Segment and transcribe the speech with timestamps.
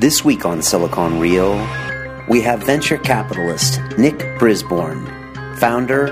[0.00, 1.52] This week on Silicon Reel,
[2.26, 5.04] we have venture capitalist Nic Brisbourne,
[5.56, 6.06] founder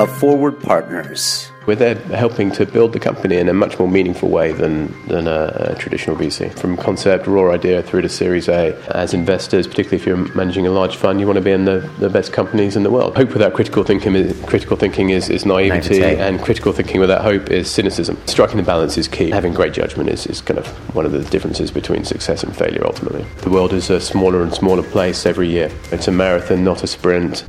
[0.00, 1.48] of Forward Partners.
[1.68, 5.28] We're there helping to build the company in a much more meaningful way than, than
[5.28, 6.58] a, a, traditional VC.
[6.58, 8.74] From concept, raw idea, through to Series A.
[8.96, 11.86] As investors, particularly if you're managing a large fund, you want to be in the,
[11.98, 13.14] the best companies in the world.
[13.18, 17.20] Hope without critical thinking, is, critical thinking is, is naivety, naivety, and critical thinking without
[17.20, 18.16] hope is cynicism.
[18.24, 19.28] Striking the balance is key.
[19.28, 22.86] Having great judgment is, is kind of one of the differences between success and failure
[22.86, 23.26] ultimately.
[23.42, 25.70] The world is a smaller and smaller place every year.
[25.92, 27.46] It's a marathon, not a sprint.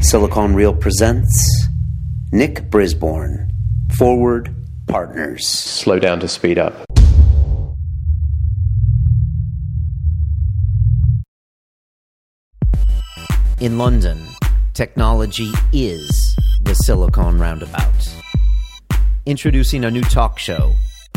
[0.00, 1.68] Silicon Reel presents
[2.34, 3.52] Nic Brisbourne,
[3.94, 4.54] Forward
[4.88, 5.46] Partners.
[5.46, 6.72] Slow down to speed up.
[13.60, 14.18] In London,
[14.72, 17.92] technology is the Silicon Roundabout.
[19.26, 20.72] Introducing a new talk show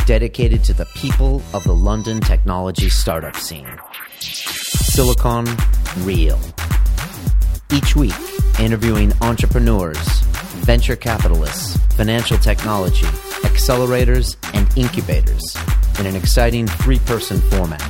[0.05, 3.70] dedicated to the people of the London technology startup scene
[4.20, 5.46] Silicon
[6.00, 6.41] Reel.
[7.71, 8.13] Each week,
[8.60, 10.26] interviewing entrepreneurs
[10.66, 13.05] venture capitalists, financial technology,
[13.44, 15.55] accelerators, and incubators
[15.99, 17.84] in an exciting three person format.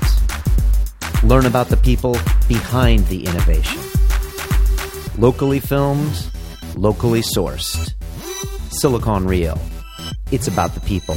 [1.24, 2.18] Learn about the people
[2.50, 3.80] behind the innovation.
[5.18, 6.28] Locally filmed,
[6.76, 7.94] locally sourced.
[8.72, 9.58] Silicon Reel.
[10.34, 11.16] It's about the people.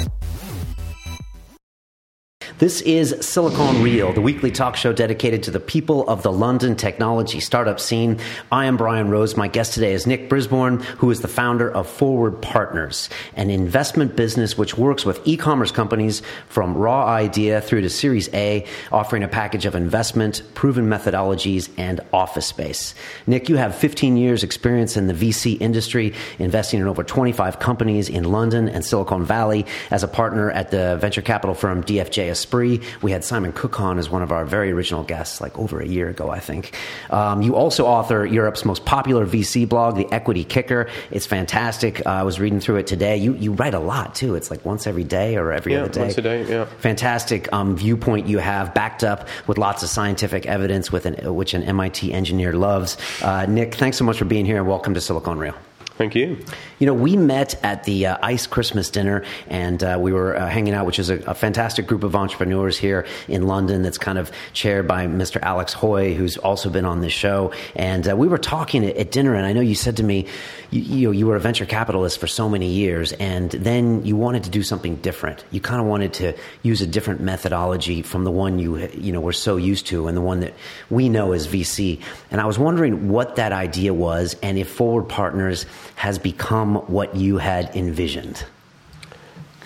[2.58, 6.74] This is Silicon Reel, the weekly talk show dedicated to the people of the London
[6.74, 8.18] technology startup scene.
[8.50, 9.36] I am Brian Rose.
[9.36, 14.16] My guest today is Nic Brisbourne, who is the founder of Forward Partners, an investment
[14.16, 19.22] business which works with e commerce companies from raw idea through to Series A, offering
[19.22, 22.92] a package of investment, proven methodologies, and office space.
[23.28, 28.08] Nic, you have 15 years' experience in the VC industry, investing in over 25 companies
[28.08, 32.80] in London and Silicon Valley as a partner at the venture capital firm DFJ Esprit.
[33.02, 35.86] We had Simon Cook on as one of our very original guests, like over a
[35.86, 36.74] year ago, I think.
[37.10, 40.88] Um, you also author Europe's most popular VC blog, The Equity Kicker.
[41.10, 42.04] It's fantastic.
[42.06, 43.16] Uh, I was reading through it today.
[43.16, 44.34] You you write a lot too.
[44.34, 46.00] It's like once every day or every yeah, other day.
[46.00, 46.64] Once a day, yeah.
[46.78, 51.54] Fantastic um, viewpoint you have, backed up with lots of scientific evidence, with an, which
[51.54, 52.96] an MIT engineer loves.
[53.22, 55.54] Uh, Nic, thanks so much for being here, and welcome to Silicon Reel.
[55.96, 56.38] Thank you.
[56.78, 60.48] You know, we met at the uh, ICE Christmas dinner and uh, we were uh,
[60.48, 64.18] hanging out, which is a, a, fantastic group of entrepreneurs here in London that's kind
[64.18, 65.40] of chaired by Mr.
[65.42, 67.52] Alex Hoye, who's also been on this show.
[67.74, 70.26] And uh, we were talking at, at, dinner, and I know you said to me,
[70.70, 74.44] you, you, you, were a venture capitalist for so many years, and then you wanted
[74.44, 75.44] to do something different.
[75.50, 79.20] You kind of wanted to use a different methodology from the one you, you know,
[79.20, 80.54] were so used to and the one that
[80.90, 82.00] we know as VC.
[82.30, 85.66] And I was wondering what that idea was and if Forward Partners
[85.96, 88.44] has become what you had envisioned.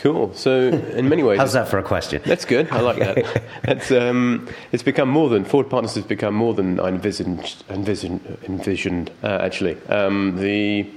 [0.02, 0.34] Cool.
[0.34, 2.22] So, in many ways, how's that for a question?
[2.24, 2.68] That's good.
[2.72, 3.42] I like that.
[3.62, 7.62] It's um, it's become more than Forward Partners has become more than I envisioned.
[7.70, 9.80] Envisioned, envisioned uh, actually.
[9.86, 10.91] Um, the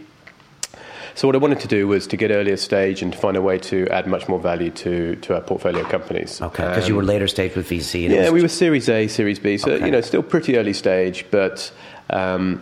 [1.15, 3.41] so what I wanted to do was to get earlier stage and to find a
[3.41, 6.41] way to add much more value to, to our portfolio companies.
[6.41, 8.09] Okay, because um, you were later stage with VC.
[8.09, 9.85] yeah, we were Series A, Series B, so okay.
[9.85, 11.71] you know still pretty early stage, but.
[12.09, 12.61] Um,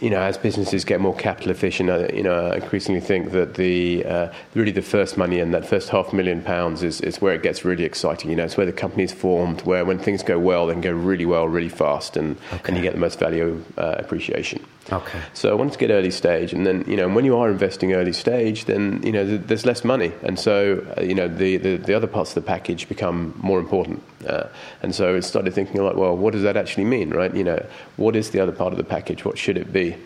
[0.00, 3.54] you know, as businesses get more capital efficient, uh, you know, I increasingly think that
[3.54, 7.34] the uh, really the first money in that first half million pounds is, is where
[7.34, 8.30] it gets really exciting.
[8.30, 10.82] You know, it's where the company is formed, where when things go well, they can
[10.82, 12.62] go really well, really fast, and, okay.
[12.66, 14.64] and you get the most value uh, appreciation.
[14.92, 15.20] Okay.
[15.34, 17.92] So I wanted to get early stage, and then you know, when you are investing
[17.92, 21.76] early stage, then you know, there's less money, and so uh, you know, the, the,
[21.76, 24.02] the other parts of the package become more important.
[24.26, 24.44] Uh,
[24.82, 27.34] and so I started thinking like, well, what does that actually mean, right?
[27.34, 29.24] You know, what is the other part of the package?
[29.24, 29.96] What should it be?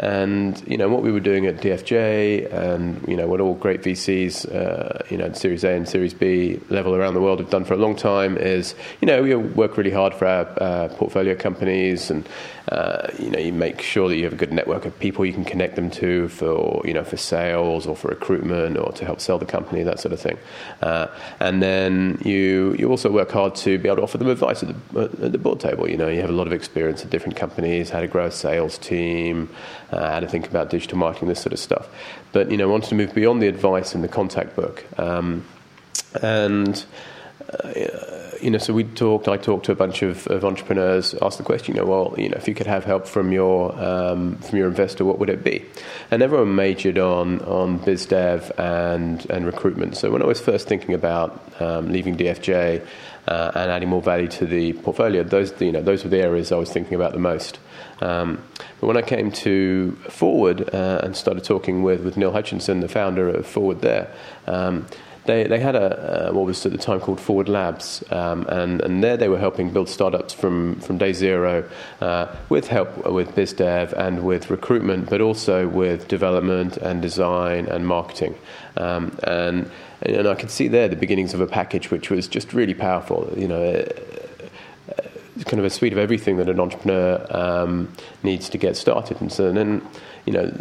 [0.00, 3.82] And you know what we were doing at DFJ, and you know what all great
[3.82, 7.64] VCs, uh, you know, Series A and Series B level around the world have done
[7.64, 11.34] for a long time is, you know, we work really hard for our uh, portfolio
[11.34, 12.28] companies, and
[12.70, 15.32] uh, you know, you make sure that you have a good network of people you
[15.32, 19.20] can connect them to for you know for sales or for recruitment or to help
[19.20, 20.38] sell the company, that sort of thing.
[20.80, 21.08] Uh,
[21.40, 24.68] and then you you also work hard to be able to offer them advice at
[24.92, 25.90] the, at the board table.
[25.90, 28.30] You know, you have a lot of experience at different companies, how to grow a
[28.30, 29.48] sales team
[29.90, 31.88] uh, how to think about digital marketing, this sort of stuff.
[32.32, 35.44] But you know, wanted to move beyond the advice in the contact book, um,
[36.22, 36.84] and.
[37.50, 39.28] Uh, you know, so we talked.
[39.28, 41.14] I talked to a bunch of, of, entrepreneurs.
[41.14, 43.76] Asked the question, you know, well, you know, if you could have help from your
[43.78, 45.64] um, from your investor, what would it be?
[46.10, 49.96] And everyone majored on on biz dev and and recruitment.
[49.96, 52.86] So when I was first thinking about um, leaving DFJ
[53.26, 56.52] uh, and adding more value to the portfolio, those you know those were the areas
[56.52, 57.58] I was thinking about the most.
[58.00, 58.42] Um,
[58.80, 62.88] but when I came to Forward uh, and started talking with, with Neil Hutchinson, the
[62.88, 64.12] founder of Forward there,
[64.46, 64.86] um,
[65.28, 68.80] they, they had a uh, what was at the time called Forward Labs, um, and
[68.80, 71.68] and there they were helping build startups from from day zero,
[72.00, 77.66] uh, with help with biz dev and with recruitment, but also with development and design
[77.66, 78.36] and marketing,
[78.78, 79.70] um, and
[80.00, 83.30] and I could see there the beginnings of a package which was just really powerful.
[83.36, 83.62] You know.
[83.62, 83.84] Uh,
[85.44, 87.92] kind of a suite of everything that an entrepreneur um,
[88.22, 89.86] needs to get started, and so then
[90.26, 90.52] you know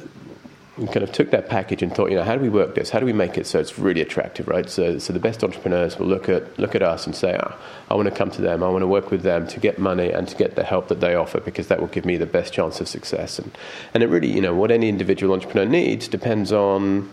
[0.78, 2.92] we kind of took that package and thought, you know, how do we work this?
[2.92, 4.70] How do we make it so it's really attractive, right?
[4.70, 7.56] So, so the best entrepreneurs will look at look at us and say, oh,
[7.90, 10.12] I want to come to them, I want to work with them to get money
[10.12, 12.54] and to get the help that they offer because that will give me the best
[12.54, 13.40] chance of success.
[13.40, 13.58] And
[13.94, 17.10] and it really, you know, what any individual entrepreneur needs depends on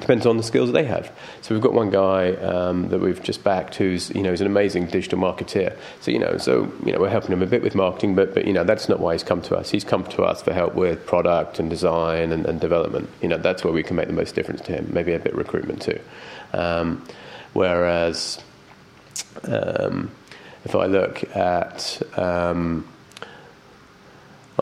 [0.00, 1.12] depends on the skills they have.
[1.42, 4.46] So we've got one guy um, that we've just backed who's you know he's an
[4.46, 5.76] amazing digital marketeer.
[6.00, 8.46] So you know so you know we're helping him a bit with marketing, but but
[8.46, 9.70] you know that's not why he's come to us.
[9.70, 13.08] He's come to us for help with product and design and, and development.
[13.20, 14.88] You know that's where we can make the most difference to him.
[14.92, 16.00] Maybe a bit recruitment too.
[16.52, 17.06] Um,
[17.52, 18.42] whereas
[19.44, 20.10] um,
[20.64, 22.86] if I look at um,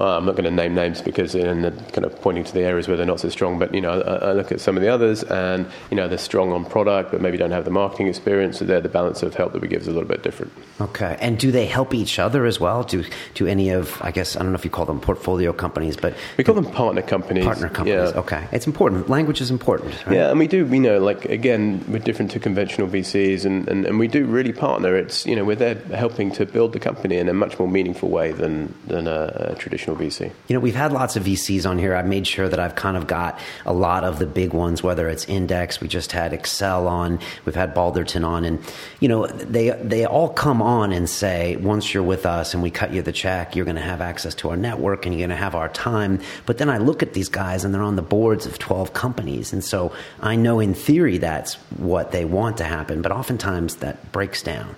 [0.01, 2.61] uh, I'm not going to name names because in the kind of pointing to the
[2.61, 3.59] areas where they're not so strong.
[3.59, 6.19] But you know, I, I, look at some of the others, and you know, they're
[6.19, 8.59] strong on product, but maybe don't have the marketing experience.
[8.59, 10.53] So they're the balance of help that we give is a little bit different.
[10.81, 12.85] Okay, and do they help each other as well?
[12.85, 13.05] Do
[13.35, 16.15] do any of I guess I don't know if you call them portfolio companies, but
[16.37, 17.45] we call them partner companies.
[17.45, 18.13] Partner companies.
[18.13, 18.21] Yeah.
[18.21, 19.09] Okay, it's important.
[19.09, 19.95] Language is important.
[20.07, 20.17] Right?
[20.17, 20.65] Yeah, and we do.
[20.67, 24.53] You know, like again, we're different to conventional VCs, and, and, and we do really
[24.53, 24.97] partner.
[24.97, 28.09] It's you know, we're there helping to build the company in a much more meaningful
[28.09, 30.31] way than than a, a traditional VC.
[30.49, 31.95] You know, we've had lots of VCs on here.
[31.95, 35.09] I've made sure that I've kind of got a lot of the big ones, whether
[35.09, 38.61] it's Index, we just had Accel on, we've had Balderton on, and
[39.01, 42.71] you know, they they all come on and say, once you're with us and we
[42.71, 45.37] cut you the check, you're going to have access to our network and you're going
[45.37, 46.21] to have our time.
[46.47, 49.53] But then I look at these guys and they're on the boards of 12 companies,
[49.53, 54.13] and so I know in theory that's what they want to happen, but oftentimes that
[54.13, 54.77] breaks down.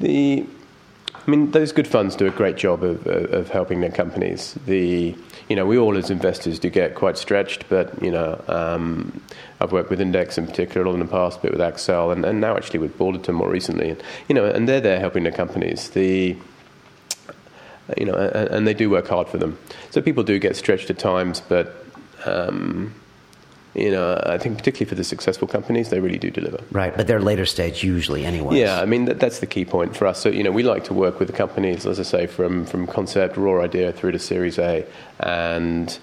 [0.00, 0.46] The
[1.26, 4.54] I mean, those good funds do a great job of, of helping their companies.
[4.64, 5.16] The,
[5.48, 9.20] you know, we all as investors do get quite stretched, but, you know, um,
[9.60, 12.56] I've worked with Index in particular in the past, but with Accel and, and now
[12.56, 13.90] actually with Balderton more recently.
[13.90, 15.90] And, you know, and they're there helping their companies.
[15.90, 16.36] The,
[17.96, 19.58] you know, and, and they do work hard for them.
[19.90, 21.84] So people do get stretched at times, but,
[22.24, 22.94] um,
[23.76, 26.58] you know, I think particularly for the successful companies, they really do deliver.
[26.70, 28.58] Right, but they're later stage usually anyway.
[28.58, 30.20] Yeah, I mean that, that's the key point for us.
[30.20, 32.86] So you know, we like to work with the companies, as I say, from from
[32.86, 34.86] concept, raw idea through to Series A,
[35.20, 35.98] and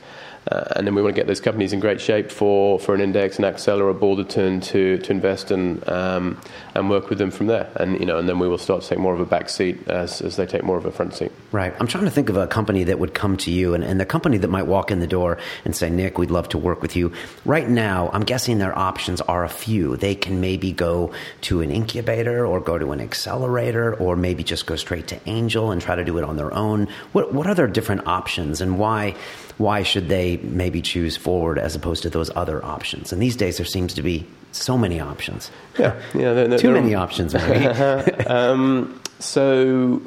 [0.52, 3.02] uh, and then we want to get those companies in great shape for, for an
[3.02, 6.40] index, an Accel or a Balderton to, to invest and um,
[6.76, 7.72] and work with them from there.
[7.76, 9.88] And you know, and then we will start to take more of a back seat
[9.88, 11.32] as, as they take more of a front seat.
[11.54, 11.72] Right.
[11.80, 14.08] I'm trying to think of a company that would come to you and, and the
[14.08, 16.96] company that might walk in the door and say, Nic, we'd love to work with
[16.96, 17.14] you.
[17.46, 19.96] Right now, I'm guessing their options are a few.
[19.96, 24.66] They can maybe go to an incubator or go to an accelerator or maybe just
[24.66, 26.88] go straight to angel and try to do it on their own.
[27.12, 29.16] What what are their different options and why
[29.60, 33.14] why should they maybe choose forward as opposed to those other options?
[33.14, 35.52] And these days there seems to be so many options.
[35.78, 37.36] Yeah, yeah, they're, they're, too many options.
[37.36, 37.68] Maybe.
[38.26, 40.02] um, so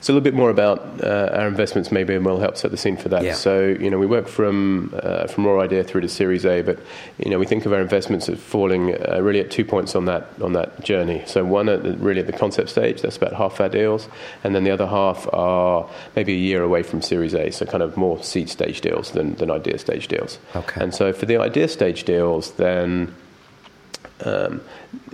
[0.00, 2.76] so a little bit more about uh, our investments maybe and will help set the
[2.76, 3.22] scene for that.
[3.22, 3.34] Yeah.
[3.34, 6.78] So you know we work from uh, from raw idea through to Series A, but
[7.18, 10.06] you know we think of our investments as falling uh, really at two points on
[10.06, 11.22] that on that journey.
[11.26, 14.08] So one at the, really at the concept stage, that's about half our deals,
[14.44, 17.82] and then the other half are maybe a year away from Series A, so kind
[17.82, 20.38] of more seed stage deals than, than idea stage deals.
[20.56, 20.80] Okay.
[20.80, 23.14] And so for the idea stage deals, then
[24.26, 24.60] um,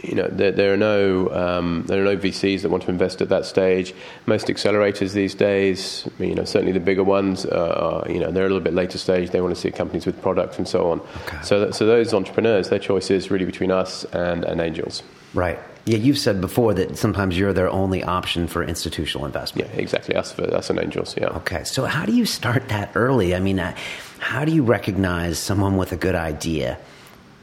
[0.03, 3.21] you know, there, there are no um, there are no VCs that want to invest
[3.21, 3.95] at that stage.
[4.27, 8.45] Most accelerators these days, you know, certainly the bigger ones, uh, are, you know, they're
[8.45, 9.31] a little bit later stage.
[9.31, 11.01] They want to see companies with products and so on.
[11.27, 11.43] Okay.
[11.43, 15.03] So, that, so those entrepreneurs, their choice is really between us and, and angels.
[15.35, 15.59] Right.
[15.87, 19.71] Yeah, you've said before that sometimes you're their only option for institutional investment.
[19.71, 20.17] Yeah, exactly.
[20.17, 21.17] Us for us and angels.
[21.17, 21.27] Yeah.
[21.29, 21.63] Okay.
[21.63, 23.37] So how do you start that early?
[23.37, 23.75] I mean, uh,
[24.19, 26.79] how do you recognize someone with a good idea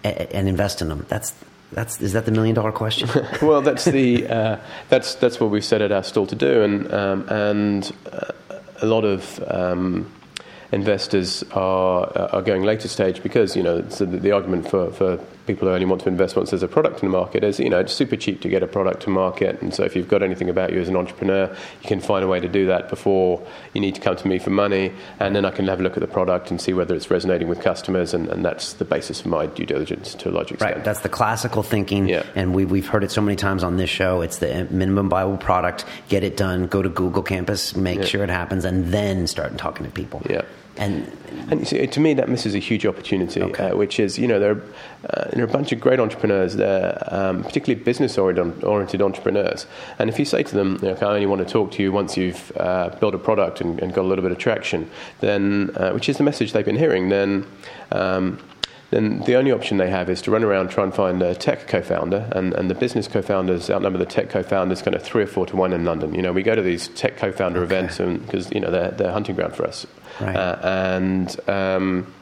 [0.03, 1.05] and invest in them?
[1.07, 1.33] That's
[1.73, 3.09] that's is that the million dollar question?
[3.41, 4.57] well, that's the uh,
[4.89, 8.31] that's that's what we've set at our stall to do, and um, and uh,
[8.81, 10.11] a lot of um,
[10.71, 15.67] investors are are going later stage because you know the, the argument for, for people
[15.67, 17.79] who only want to invest once there's a product in the market is, you know,
[17.79, 19.61] it's super cheap to get a product to market.
[19.61, 22.27] And so if you've got anything about you as an entrepreneur, you can find a
[22.27, 24.93] way to do that before you need to come to me for money.
[25.19, 27.47] And then I can have a look at the product and see whether it's resonating
[27.47, 28.13] with customers.
[28.13, 30.75] And, and that's the basis of my due diligence to a large extent.
[30.75, 30.83] Right.
[30.83, 32.07] That's the classical thinking.
[32.07, 32.23] Yeah.
[32.35, 34.21] And we, we've heard it so many times on this show.
[34.21, 38.05] It's the minimum viable product, get it done, go to Google campus, make yeah.
[38.05, 40.21] sure it happens, and then start talking to people.
[40.29, 40.43] Yeah.
[40.75, 41.11] And,
[41.51, 43.69] and see, to me, that misses a huge opportunity, Okay.
[43.69, 44.61] uh, which is, you know, there are,
[45.09, 49.67] uh, there are a bunch of great entrepreneurs there, um, particularly business oriented oriented entrepreneurs.
[49.99, 51.91] And if you say to them, you know, I only want to talk to you
[51.91, 54.89] once you've uh, built a product and, and got a little bit of traction,
[55.19, 57.45] then, uh, which is the message they've been hearing, then.
[57.91, 58.39] Um,
[58.93, 61.67] then the only option they have is to run around try and find a tech
[61.67, 65.45] co-founder, and, and the business co-founders outnumber the tech co-founders kind of three or four
[65.47, 66.13] to one in London.
[66.13, 69.35] You know, we go to these tech co-founder events because you know they're they're hunting
[69.35, 69.85] ground for us,
[70.21, 70.35] Right.
[70.35, 71.49] uh, and.
[71.49, 72.13] Um,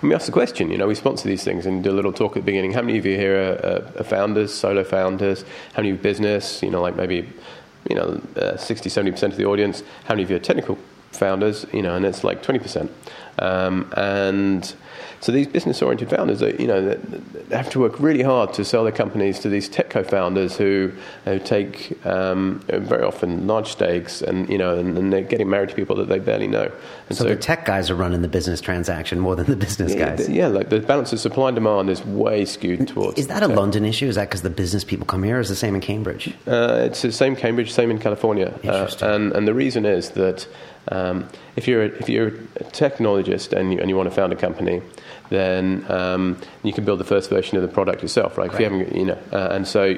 [0.00, 2.12] and we ask the question, you know, we sponsor these things and do a little
[2.12, 2.72] talk at the beginning.
[2.72, 5.42] How many of you here are, are, are founders, solo founders?
[5.74, 6.64] How many of you business?
[6.64, 7.28] You know, like maybe,
[7.88, 9.84] you know, uh, 60, 70% of the audience.
[10.04, 10.76] How many of you are technical
[11.12, 11.64] founders?
[11.72, 12.90] You know, and it's like 20%.
[13.38, 14.74] Um, and
[15.20, 18.84] so these business-oriented founders, are, you know, they, have to work really hard to sell
[18.84, 20.92] their companies to these tech co-founders who,
[21.24, 25.70] who take um, very often large stakes, and you know, and, and they're getting married
[25.70, 26.70] to people that they barely know.
[27.08, 30.10] And so, the tech guys are running the business transaction more than the business yeah,
[30.10, 30.26] guys.
[30.26, 33.18] the- yeah, like the balance of supply and demand is way skewed towards.
[33.18, 33.56] Is that a tech.
[33.56, 34.06] London issue?
[34.06, 35.38] Is that because the business people come here?
[35.38, 36.34] Or is it the same in Cambridge?
[36.46, 39.08] Uh, it's the same Cambridge, same in California, uh, Interesting.
[39.08, 40.46] and and the reason is that
[40.90, 44.32] um, if you're a, if you're a technologist and you, and you want to found
[44.32, 44.80] a company,
[45.30, 48.52] then um, you can build the first version of the product yourself, right?
[48.52, 49.96] If you haven't, you know, uh, and so.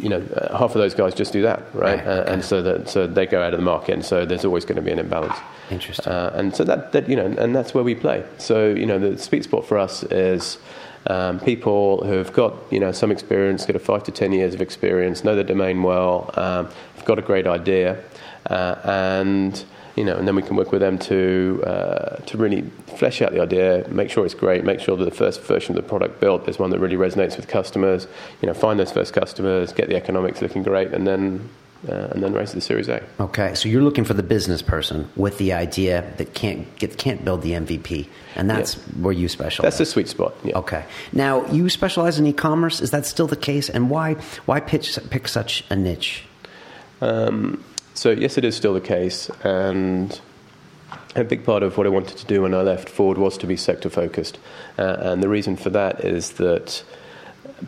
[0.00, 1.96] You, know, uh, half of those guys just do that, right?
[1.98, 2.32] Right, Uh, okay.
[2.32, 4.76] and so that so they go out of the market, and so there's always going
[4.76, 5.36] to be an imbalance.
[5.70, 6.12] Interesting.
[6.12, 8.22] Uh, and so that, that you know, and that's where we play.
[8.36, 10.58] So you know, the sweet spot for us is
[11.06, 14.60] um, people who've got you know some experience, got a five to ten years of
[14.60, 18.02] experience, know the domain well, um, have got a great idea,
[18.50, 19.64] uh, and
[19.96, 22.62] you know, and then we can work with them to uh, to really
[22.96, 25.82] flesh out the idea, make sure it's great, make sure that the first version of
[25.82, 28.06] the product built is one that really resonates with customers.
[28.42, 31.48] You know, find those first customers, get the economics looking great, and then
[31.88, 33.02] uh, and then raise the Series A.
[33.20, 37.24] Okay, so you're looking for the business person with the idea that can't get can't
[37.24, 39.64] build the MVP, and that's where you specialize.
[39.64, 40.34] That's the sweet spot.
[40.42, 40.58] Yeah.
[40.58, 40.84] Okay.
[41.12, 42.80] Now you specialize in e-commerce.
[42.80, 43.68] Is that still the case?
[43.68, 44.14] And why
[44.46, 46.24] why pitch pick such a niche?
[47.00, 47.62] Um,
[47.94, 50.20] so yes, it is still the case, and
[51.16, 53.46] a big part of what I wanted to do when I left Ford was to
[53.46, 54.38] be sector focused,
[54.78, 56.84] uh, and the reason for that is that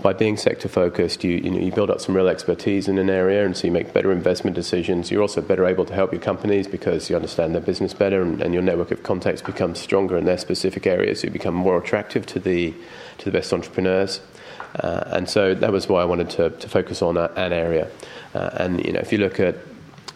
[0.02, 3.08] by being sector focused, you, you know you build up some real expertise in an
[3.08, 5.10] area, and so you make better investment decisions.
[5.10, 8.42] You're also better able to help your companies because you understand their business better, and,
[8.42, 11.20] and your network of contacts becomes stronger in their specific areas.
[11.20, 12.74] So you become more attractive to the
[13.18, 14.20] to the best entrepreneurs.
[14.80, 17.88] Uh, and so that was why I wanted to, to focus on a, an area.
[18.34, 19.56] Uh, and you know, if you look at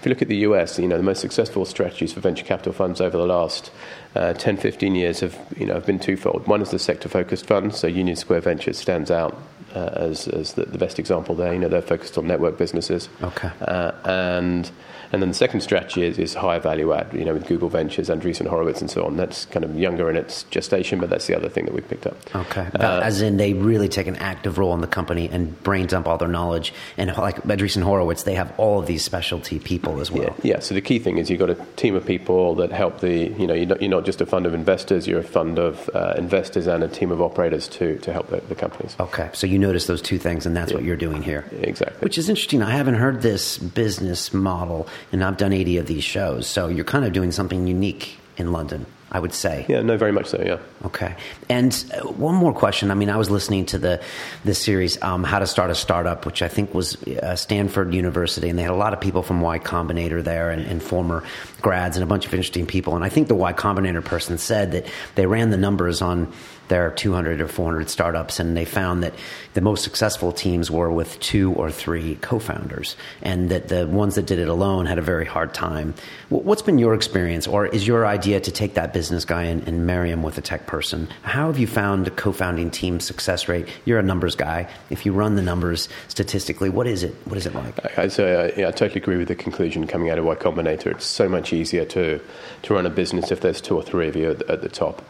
[0.00, 2.72] if you look at the US, you know, the most successful strategies for venture capital
[2.72, 3.70] funds over the last
[4.14, 6.46] uh, 10, 15 years have, you know, have been twofold.
[6.46, 9.38] One is the sector-focused fund, so Union Square Ventures stands out
[9.74, 11.52] uh, as, as the, the best example there.
[11.52, 13.10] You know, they're focused on network businesses.
[13.22, 13.50] Okay.
[13.60, 14.70] Uh, and
[15.12, 18.08] and then the second strategy is, is higher value add, you know, with Google Ventures,
[18.08, 19.16] Andreessen Horowitz, and so on.
[19.16, 22.06] That's kind of younger in its gestation, but that's the other thing that we've picked
[22.06, 22.16] up.
[22.34, 22.68] Okay.
[22.74, 26.06] Uh, As in, they really take an active role in the company and brain dump
[26.06, 26.72] all their knowledge.
[26.96, 30.34] And like Andreessen Horowitz, they have all of these specialty people as well.
[30.42, 30.58] Yeah, yeah.
[30.60, 33.46] So the key thing is you've got a team of people that help the, you
[33.46, 36.14] know, you're not, you're not just a fund of investors, you're a fund of uh,
[36.16, 38.96] investors and a team of operators to, to help the, the companies.
[39.00, 41.44] Okay, so you notice those two things, and that's what you're doing here.
[41.60, 41.98] Exactly.
[42.00, 42.62] Which is interesting.
[42.62, 46.46] I haven't heard this business model, and I've done 80 of these shows.
[46.46, 49.66] So you're kind of doing something unique in London, I would say.
[49.68, 50.58] Yeah, no, very much so, yeah.
[50.86, 51.14] Okay.
[51.48, 52.90] And uh, one more question.
[52.90, 54.00] I mean, I was listening to the
[54.44, 58.48] this series, um, "How to Start a Startup," which I think was uh, Stanford University,
[58.48, 61.22] and they had a lot of people from Y Combinator there, and, and former
[61.60, 62.96] grads, and a bunch of interesting people.
[62.96, 66.32] And I think the Y Combinator person said that they ran the numbers on
[66.70, 69.12] their 200 or 400 startups, and they found that
[69.52, 74.24] the most successful teams were with two or three co-founders, and that the ones that
[74.24, 75.92] did it alone had a very hard time.
[76.30, 79.84] What's been your experience, or is your idea to take that business guy and, and
[79.84, 81.08] marry him with a tech person?
[81.22, 83.68] How have you found co-founding team success rate?
[83.84, 84.68] You're a numbers guy.
[84.88, 87.14] If you run the numbers statistically, what is it?
[87.24, 87.98] What is it like?
[87.98, 90.86] I, say, uh, yeah, I totally agree with the conclusion coming out of Y Combinator.
[90.86, 92.20] It's so much easier to,
[92.62, 95.02] to run a business if there's two or three of you at, at the top.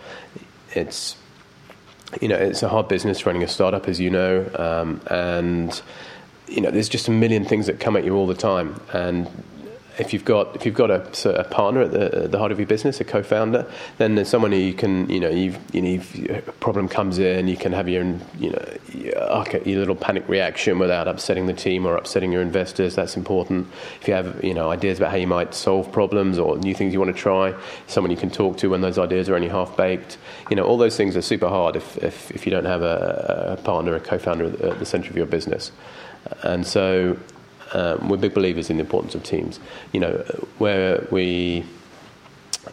[0.72, 1.16] It's
[2.20, 5.80] you know, it's a hard business running a startup, as you know, um, and
[6.48, 8.80] you know, there's just a million things that come at you all the time.
[8.92, 9.28] And
[10.00, 12.66] if you've got if you've got a, partner at the, at the heart of your
[12.66, 16.48] business, a co-founder, then there's someone who you can, you know, you've, you know, if
[16.48, 18.04] a problem comes in, you can have your,
[18.38, 18.64] you know,
[18.94, 22.94] your, little panic reaction without upsetting the team or upsetting your investors.
[22.94, 23.68] That's important.
[24.00, 26.92] If you have, you know, ideas about how you might solve problems or new things
[26.92, 27.54] you want to try,
[27.86, 30.18] someone you can talk to when those ideas are only half baked.
[30.48, 33.56] You know, all those things are super hard if if, if you don't have a,
[33.58, 35.72] a partner, a co-founder at the, center of your business.
[36.42, 37.16] And so
[37.72, 39.60] um, we're big believers in the importance of teams.
[39.92, 40.12] You know,
[40.58, 41.64] where we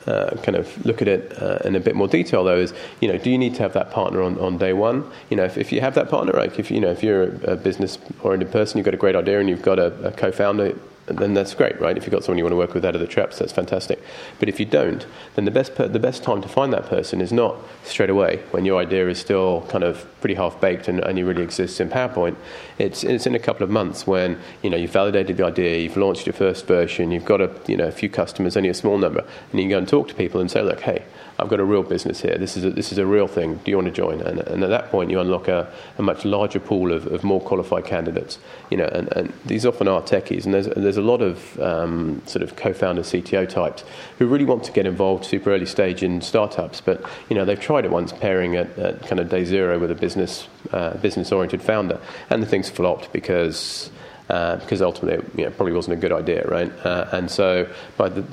[0.05, 3.07] uh, kind of look at it uh, in a bit more detail, though, is you
[3.07, 5.09] know, do you need to have that partner on, on day one?
[5.29, 7.53] You know, if, if you have that partner, like if you know, if you're a,
[7.53, 10.77] a business-oriented person, you've got a great idea, and you've got a, a co-founder
[11.07, 11.97] then that's great, right?
[11.97, 14.03] If you've got someone you want to work with out of the traps, that's fantastic.
[14.39, 17.21] But if you don't, then the best, per- the best time to find that person
[17.21, 21.03] is not straight away when your idea is still kind of pretty half baked and
[21.05, 22.35] only really exists in PowerPoint.
[22.77, 25.97] It's, it's in a couple of months when you know you've validated the idea, you've
[25.97, 28.97] launched your first version, you've got a you know a few customers, only a small
[28.97, 29.21] number,
[29.51, 31.03] and you can go and talk to people and say, look, hey,
[31.39, 32.35] I've got a real business here.
[32.37, 33.57] This is a, this is a real thing.
[33.57, 34.21] Do you want to join?
[34.21, 37.39] And, and at that point, you unlock a, a much larger pool of, of, more
[37.39, 38.39] qualified candidates.
[38.71, 42.23] You know, and, and, these often are techies, and there's there's a lot of um,
[42.25, 43.83] sort of co-founder CTO types
[44.17, 47.59] who really want to get involved super early stage in startups, but you know they've
[47.59, 51.31] tried it once, pairing at, at kind of day zero with a business uh, business
[51.31, 53.91] oriented founder, and the thing's flopped because.
[54.29, 56.69] Uh, because ultimately, you know, probably wasn't a good idea, right?
[56.85, 57.65] Uh, and so,
[57.95, 58.25] by the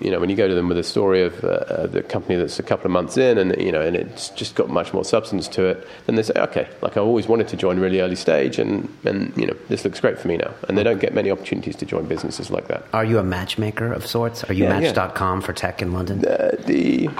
[0.00, 2.58] you know, when you go to them with a story of uh, the company that's
[2.58, 5.46] a couple of months in, and you know, and it's just got much more substance
[5.48, 8.58] to it, then they say, okay, like I always wanted to join really early stage,
[8.58, 10.52] and and you know, this looks great for me now.
[10.68, 12.84] And they don't get many opportunities to join businesses like that.
[12.92, 14.44] Are you a matchmaker of sorts?
[14.44, 15.46] Are you yeah, Match.com yeah.
[15.46, 16.24] for tech in London?
[16.24, 17.10] Uh, the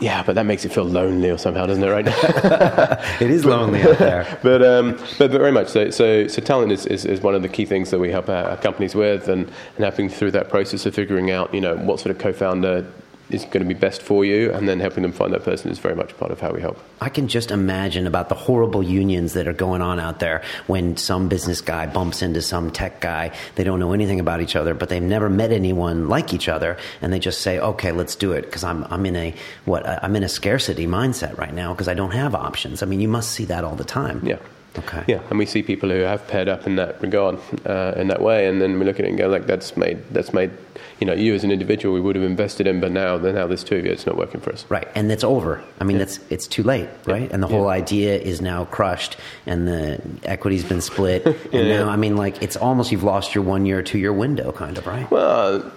[0.00, 1.88] yeah, but that makes it feel lonely or somehow, doesn't it?
[1.88, 2.06] Right?
[3.20, 4.38] it is lonely out there.
[4.42, 5.90] but, um, but, but very much so.
[5.90, 8.56] So, so talent is, is, is, one of the key things that we help our,
[8.56, 9.44] companies with, and,
[9.76, 12.86] and helping through that process of figuring out, you know, what sort of co-founder
[13.32, 15.78] is going to be best for you, and then helping them find that person is
[15.78, 16.78] very much part of how we help.
[17.00, 20.96] I can just imagine about the horrible unions that are going on out there when
[20.96, 23.32] some business guy bumps into some tech guy.
[23.54, 26.76] They don't know anything about each other, but they've never met anyone like each other,
[27.00, 29.34] and they just say, "Okay, let's do it," because I'm I'm in a
[29.64, 32.82] what I'm in a scarcity mindset right now because I don't have options.
[32.82, 34.20] I mean, you must see that all the time.
[34.24, 34.38] Yeah.
[34.78, 35.04] Okay.
[35.06, 38.22] Yeah, and we see people who have paired up in that regard, uh, in that
[38.22, 40.50] way, and then we look at it and go like, "That's made that's made
[41.02, 43.64] you know, you as an individual we would have invested in, but now, now there's
[43.64, 44.64] two of you, it's not working for us.
[44.68, 45.60] Right, and it's over.
[45.80, 46.04] I mean, yeah.
[46.04, 47.22] it's it's too late, right?
[47.22, 47.28] Yeah.
[47.32, 47.82] And the whole yeah.
[47.82, 52.56] idea is now crushed, and the equity's been split, and now, I mean, like it's
[52.56, 55.10] almost you've lost your one year, two year window, kind of, right?
[55.10, 55.72] Well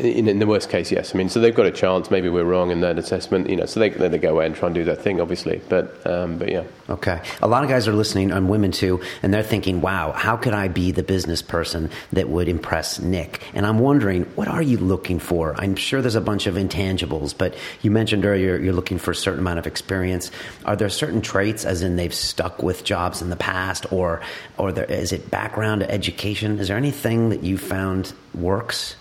[0.00, 1.14] in, in, the worst case, yes.
[1.14, 2.10] I mean, so they've got a chance.
[2.10, 3.66] Maybe we're wrong in that assessment, you know.
[3.66, 5.60] So they they go away and try and do their thing, obviously.
[5.68, 6.64] But um, but yeah.
[6.88, 7.20] Okay.
[7.42, 10.54] A lot of guys are listening, and women too, and they're thinking, "Wow, how could
[10.54, 14.78] I be the business person that would impress Nic?" And I'm wondering, what are you
[14.78, 15.54] looking for?
[15.58, 19.14] I'm sure there's a bunch of intangibles, but you mentioned earlier you're looking for a
[19.14, 20.30] certain amount of experience.
[20.64, 24.20] Are there certain traits, as in they've stuck with jobs in the past, or
[24.58, 26.58] or there, is it background, education?
[26.58, 28.96] Is there anything that you found works?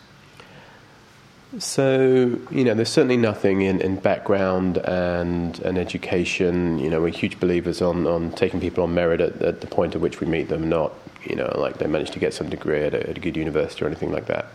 [1.58, 6.78] So, you know, there's certainly nothing in, in background and, and education.
[6.78, 9.96] You know, we're huge believers on, on taking people on merit at, at the point
[9.96, 12.84] at which we meet them, not, you know, like they managed to get some degree
[12.84, 14.46] at a, at a good university or anything like that.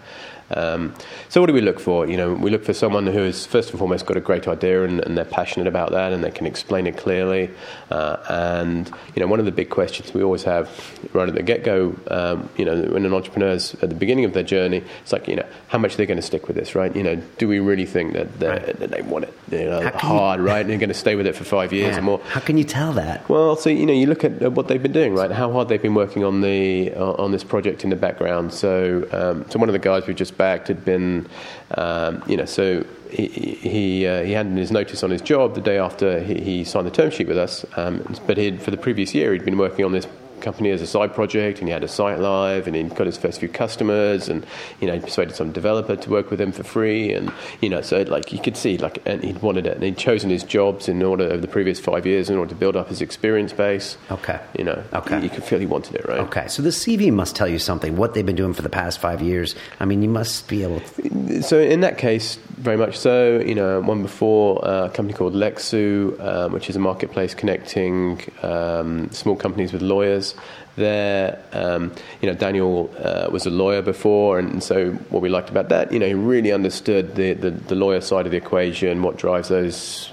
[0.50, 0.94] Um,
[1.28, 2.06] so what do we look for?
[2.06, 4.84] You know, we look for someone who has first and foremost got a great idea
[4.84, 7.50] and, and they're passionate about that and they can explain it clearly.
[7.90, 10.70] Uh, and you know, one of the big questions we always have
[11.12, 14.42] right at the get-go, um, you know, when an entrepreneur's at the beginning of their
[14.42, 16.94] journey, it's like, you know, how much they're they going to stick with this, right?
[16.94, 18.78] You know, do we really think that, right.
[18.78, 20.60] that they want it you know, hard, you, right?
[20.60, 21.98] And they're going to stay with it for five years yeah.
[21.98, 22.20] or more.
[22.28, 23.28] How can you tell that?
[23.28, 25.30] Well, so you know, you look at what they've been doing, right?
[25.30, 28.52] How hard they've been working on the uh, on this project in the background.
[28.52, 31.28] So, um, so one of the guys we just backed had been,
[31.72, 35.60] um, you know, so he he, uh, he handed his notice on his job the
[35.60, 37.64] day after he, he signed the term sheet with us.
[37.76, 40.06] Um, but for the previous year, he'd been working on this
[40.44, 43.16] company as a side project, and he had a site live, and he got his
[43.16, 44.46] first few customers, and
[44.80, 47.80] you know, he persuaded some developer to work with him for free, and you know,
[47.80, 50.88] so like you could see, like, and he'd wanted it, and he'd chosen his jobs
[50.88, 53.96] in order over the previous five years in order to build up his experience base.
[54.10, 56.20] Okay, you know, okay, you, could feel he wanted it, right?
[56.20, 57.96] Okay, so the CV must tell you something.
[57.96, 59.54] What they've been doing for the past five years.
[59.80, 60.80] I mean, you must be able.
[60.80, 61.42] To...
[61.42, 63.40] So in that case, very much so.
[63.40, 68.22] You know, one before uh, a company called Lexoo, um, which is a marketplace connecting
[68.42, 70.34] um, small companies with lawyers
[70.76, 71.42] there.
[71.52, 75.68] Um, you know, Daniel uh, was a lawyer before, and so what we liked about
[75.68, 79.16] that, you know, he really understood the, the, the lawyer side of the equation, what
[79.16, 80.12] drives those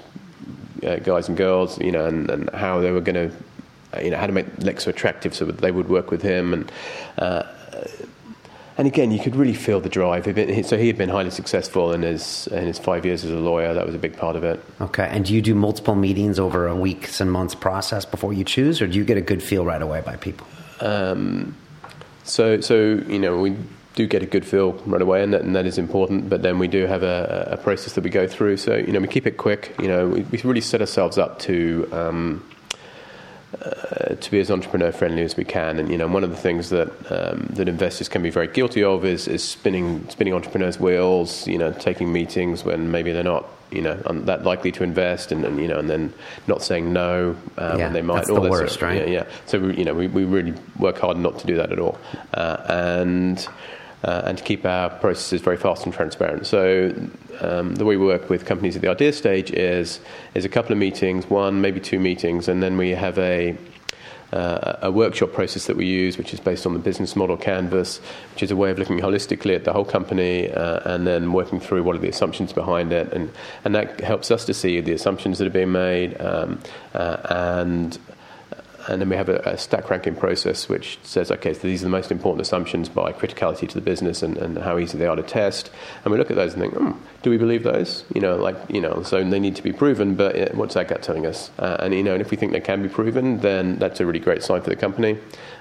[0.86, 4.16] uh, guys and girls, you know, and, and how they were going to, you know,
[4.16, 6.72] how to make Lexoo attractive so that they would work with him, and
[7.18, 7.42] uh,
[8.78, 10.24] and again, you could really feel the drive.
[10.66, 13.74] So he had been highly successful in his in his five years as a lawyer.
[13.74, 14.64] That was a big part of it.
[14.80, 15.06] Okay.
[15.10, 18.80] And do you do multiple meetings over a weeks and months process before you choose,
[18.80, 20.46] or do you get a good feel right away by people?
[20.80, 21.54] Um,
[22.24, 23.56] so so you know we
[23.94, 26.30] do get a good feel right away, and that, and that is important.
[26.30, 28.56] But then we do have a, a, process that we go through.
[28.56, 29.74] So you know we keep it quick.
[29.78, 31.88] You know we, we really set ourselves up to.
[31.92, 32.48] Um,
[33.60, 35.78] uh, to be as entrepreneur friendly as we can.
[35.78, 38.82] And you know, one of the things that um, that investors can be very guilty
[38.82, 41.46] of is, is spinning spinning entrepreneurs' wheels.
[41.46, 45.44] You know, taking meetings when maybe they're not you know that likely to invest, and,
[45.44, 46.12] and you know, and then
[46.46, 48.26] not saying no uh, yeah, when they might.
[48.26, 49.08] That's the worst, sort of, right?
[49.08, 49.30] Yeah, yeah.
[49.46, 51.98] So we, you know, we, we really work hard not to do that at all,
[52.34, 53.48] uh, and.
[54.04, 56.44] Uh, and to keep our processes very fast and transparent.
[56.44, 56.92] So
[57.40, 60.00] um, the way we work with companies at the idea stage is
[60.34, 63.56] is a couple of meetings, one maybe two meetings, and then we have a
[64.32, 68.00] uh, a workshop process that we use, which is based on the business model canvas,
[68.32, 71.60] which is a way of looking holistically at the whole company uh, and then working
[71.60, 73.12] through what are the assumptions behind it.
[73.12, 73.30] And,
[73.64, 76.60] and that helps us to see the assumptions that are being made um,
[76.94, 77.98] uh, and
[78.88, 81.86] and then we have a, a, stack ranking process which says, okay, so these are
[81.86, 85.16] the most important assumptions by criticality to the business and, and how easy they are
[85.16, 85.70] to test.
[86.04, 86.92] And we look at those and think, hmm,
[87.22, 88.04] do we believe those?
[88.14, 90.88] You know, like, you know, so they need to be proven, but uh, what's that
[90.88, 91.50] gut telling us?
[91.58, 94.06] Uh, and, you know, and if we think they can be proven, then that's a
[94.06, 95.18] really great sign for the company.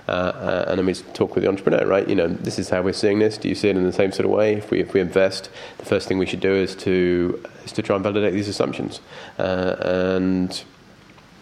[0.07, 2.07] Uh, uh, and then we talk with the entrepreneur, right?
[2.07, 3.38] You know, this is how we're seeing this.
[3.38, 4.55] Do you see it in the same sort of way?
[4.55, 7.81] If we, if we invest, the first thing we should do is to, is to
[7.81, 8.99] try and validate these assumptions.
[9.38, 10.63] Uh, and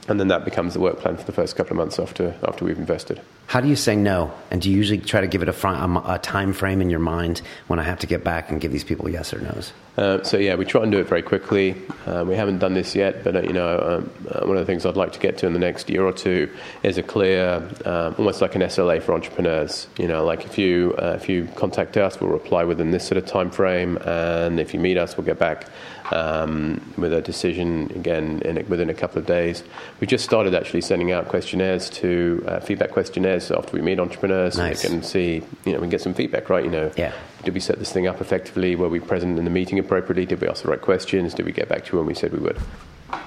[0.08, 2.66] and then that becomes the work plan for the first couple of months after after
[2.66, 3.22] we've invested.
[3.50, 4.32] How do you say no?
[4.52, 7.00] And do you usually try to give it a, fr- a time frame in your
[7.00, 9.74] mind when I have to get back and give these people yes or nos?
[9.98, 11.76] Uh, so yeah, we try and do it very quickly.
[12.06, 14.72] Uh, we haven't done this yet, but uh, you know, um, uh, one of the
[14.72, 16.48] things I'd like to get to in the next year or two
[16.84, 19.88] is a clear, um, almost like an SLA for entrepreneurs.
[19.98, 23.18] You know, like if you uh, if you contact us, we'll reply within this sort
[23.18, 25.66] of time frame, and if you meet us, we'll get back
[26.12, 29.64] um, with a decision again in, within a couple of days.
[30.00, 34.58] We just started actually sending out questionnaires to uh, feedback questionnaires after we meet entrepreneurs,
[34.58, 34.82] nice.
[34.82, 36.64] so they can see, you know, we can get some feedback, right?
[36.64, 37.14] You know, yeah.
[37.44, 38.76] did we set this thing up effectively?
[38.76, 40.26] Were we present in the meeting appropriately?
[40.26, 41.34] Did we ask the right questions?
[41.34, 42.60] Did we get back to you when we said we would?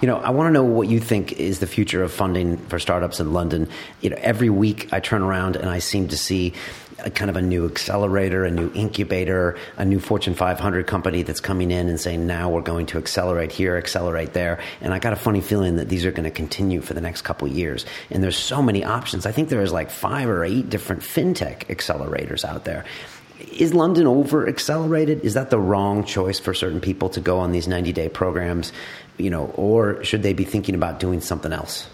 [0.00, 2.78] You know, I want to know what you think is the future of funding for
[2.78, 3.68] startups in London.
[4.00, 6.52] You know, every week I turn around and I seem to see
[7.04, 11.40] a kind of a new accelerator, a new incubator, a new Fortune 500 company that's
[11.40, 14.60] coming in and saying, now we're going to accelerate here, accelerate there.
[14.80, 17.22] And I got a funny feeling that these are going to continue for the next
[17.22, 17.84] couple years.
[18.10, 19.26] And there's so many options.
[19.26, 22.84] I think there's like five or eight different fintech accelerators out there.
[23.50, 25.20] Is London over accelerated?
[25.24, 28.72] Is that the wrong choice for certain people to go on these 90 day programs?
[29.18, 31.88] You know, or should they be thinking about doing something else?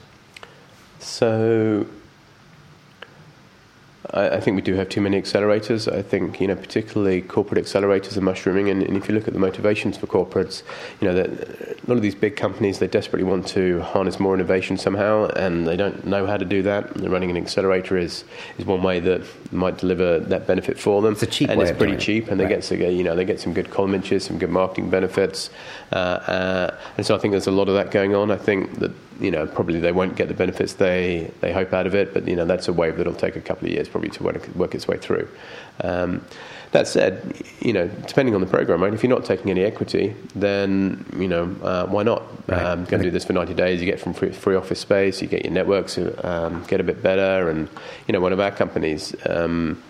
[1.00, 1.86] So
[4.12, 5.92] I, I, think we do have too many accelerators.
[5.92, 8.68] I think, you know, particularly corporate accelerators are mushrooming.
[8.70, 10.62] And, and if you look at the motivations for corporates,
[11.00, 14.34] you know, that a lot of these big companies, they desperately want to harness more
[14.34, 16.96] innovation somehow, and they don't know how to do that.
[16.96, 18.24] And running an accelerator is,
[18.58, 21.12] is one way that might deliver that benefit for them.
[21.12, 22.48] It's a cheap and it's pretty cheap, and right.
[22.48, 25.50] they get, to, you know, they get some good column inches, some good marketing benefits.
[25.92, 28.30] Uh, uh, and so I think there's a lot of that going on.
[28.30, 31.86] I think that you know, probably they won't get the benefits they, they hope out
[31.86, 34.10] of it, but, you know, that's a wave that'll take a couple of years probably
[34.10, 35.28] to work, work its way through.
[35.82, 36.24] Um,
[36.72, 38.92] that said, you know, depending on the program, right?
[38.92, 42.22] If you're not taking any equity, then you know uh, why not?
[42.48, 42.62] Right.
[42.62, 43.80] Um, go and do this for 90 days.
[43.80, 45.22] You get from free, free office space.
[45.22, 47.68] You get your networks um, get a bit better, and
[48.06, 49.14] you know, one of our companies.
[49.26, 49.82] Um,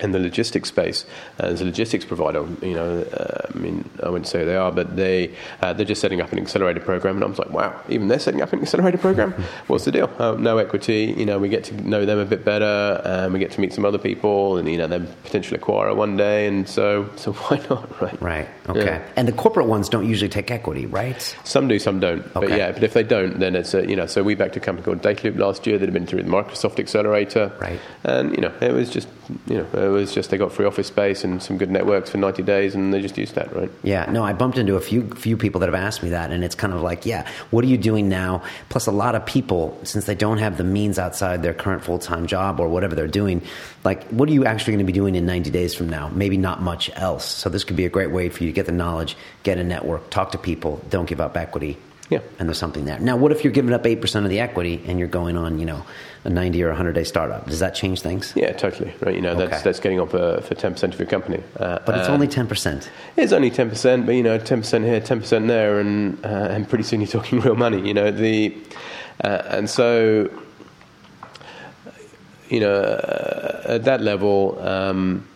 [0.00, 1.04] in the logistics space.
[1.38, 4.72] Uh, as a logistics provider, you know, uh, I mean, I wouldn't say they are,
[4.72, 7.80] but they uh, they're just setting up an accelerator program, and I was like, wow,
[7.88, 9.32] even they're setting up an accelerator program.
[9.66, 10.10] What's the deal?
[10.18, 13.38] Uh, no equity, you know, we get to know them a bit better, and we
[13.38, 16.68] get to meet some other people, and you know, they're potential acquirer one day, and
[16.68, 18.22] so so why not, right?
[18.22, 18.48] Right.
[18.68, 18.84] Okay.
[18.84, 19.08] Yeah.
[19.16, 21.20] And the corporate ones don't usually take equity, right?
[21.44, 22.24] Some do, some don't.
[22.36, 22.46] Okay.
[22.46, 24.60] But yeah, but if they don't, then it's a, you know, so we backed a
[24.60, 27.80] company called Dataloop last year that had been through the Microsoft Accelerator, right?
[28.04, 29.08] And you know, it was just
[29.46, 32.18] you know it was just they got free office space and some good networks for
[32.18, 33.70] 90 days, and they just used that, right?
[33.82, 36.44] Yeah, no, I bumped into a few few people that have asked me that, and
[36.44, 38.42] it's kind of like, yeah, what are you doing now?
[38.68, 41.98] Plus, a lot of people, since they don't have the means outside their current full
[41.98, 43.42] time job or whatever they're doing,
[43.84, 46.08] like, what are you actually going to be doing in 90 days from now?
[46.08, 47.24] Maybe not much else.
[47.24, 49.64] So this could be a great way for you to get the knowledge, get a
[49.64, 51.78] network, talk to people, don't give up equity.
[52.10, 52.18] Yeah.
[52.38, 52.98] And there's something there.
[52.98, 55.64] Now, what if you're giving up 8% of the equity and you're going on, you
[55.64, 55.84] know,
[56.24, 57.46] a 90 or 100 day startup?
[57.46, 58.32] Does that change things?
[58.34, 58.92] Yeah, totally.
[59.00, 59.14] Right.
[59.14, 59.62] You know, that's, Okay.
[59.62, 61.40] that's getting up uh, for 10% of your company.
[61.56, 62.88] Uh, But it's uh, only 10%.
[63.16, 66.28] It's only ten percent, but you know, ten percent here, ten percent there, and uh,
[66.54, 67.80] and pretty soon you're talking real money.
[67.86, 68.56] You know the,
[69.22, 70.30] uh, and so,
[72.48, 75.26] you know, uh, at that level, um,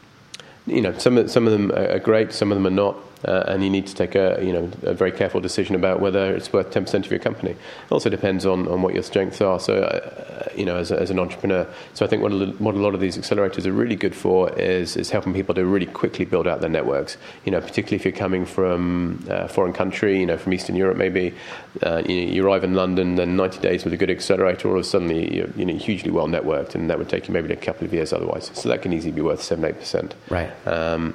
[0.67, 2.97] you know, some of some of them are great, some of them are not.
[3.25, 6.35] Uh, and you need to take a you know a very careful decision about whether
[6.35, 7.53] it's worth 10% of your company.
[7.53, 9.59] It also depends on, on what your strengths are.
[9.59, 12.75] So uh, you know as, a, as an entrepreneur, so I think what a, what
[12.75, 15.87] a lot of these accelerators are really good for is is helping people to really
[15.87, 17.17] quickly build out their networks.
[17.45, 20.97] You know particularly if you're coming from a foreign country, you know from Eastern Europe
[20.97, 21.35] maybe,
[21.83, 24.81] uh, you, you, arrive in London, then 90 days with a good accelerator, all of
[24.81, 27.57] a sudden you're you know hugely well networked, and that would take you maybe a
[27.57, 28.51] couple of years otherwise.
[28.55, 30.15] So that can easily be worth seven eight percent.
[30.29, 30.51] Right.
[30.67, 31.15] Um,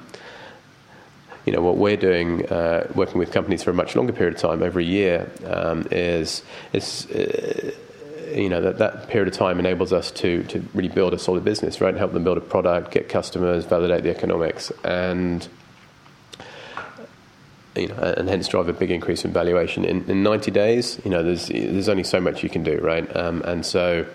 [1.45, 4.41] you know what we're doing, uh, working with companies for a much longer period of
[4.41, 7.05] time, over a year, um, is is.
[7.11, 7.71] Uh,
[8.33, 11.43] you know that, that period of time enables us to, to really build a solid
[11.43, 11.95] business, right?
[11.95, 15.47] Help them build a product, get customers, validate the economics, and
[17.75, 19.85] you know, and hence drive a big increase in valuation.
[19.85, 23.15] In, in 90 days, you know, there's there's only so much you can do, right?
[23.15, 24.05] Um, and so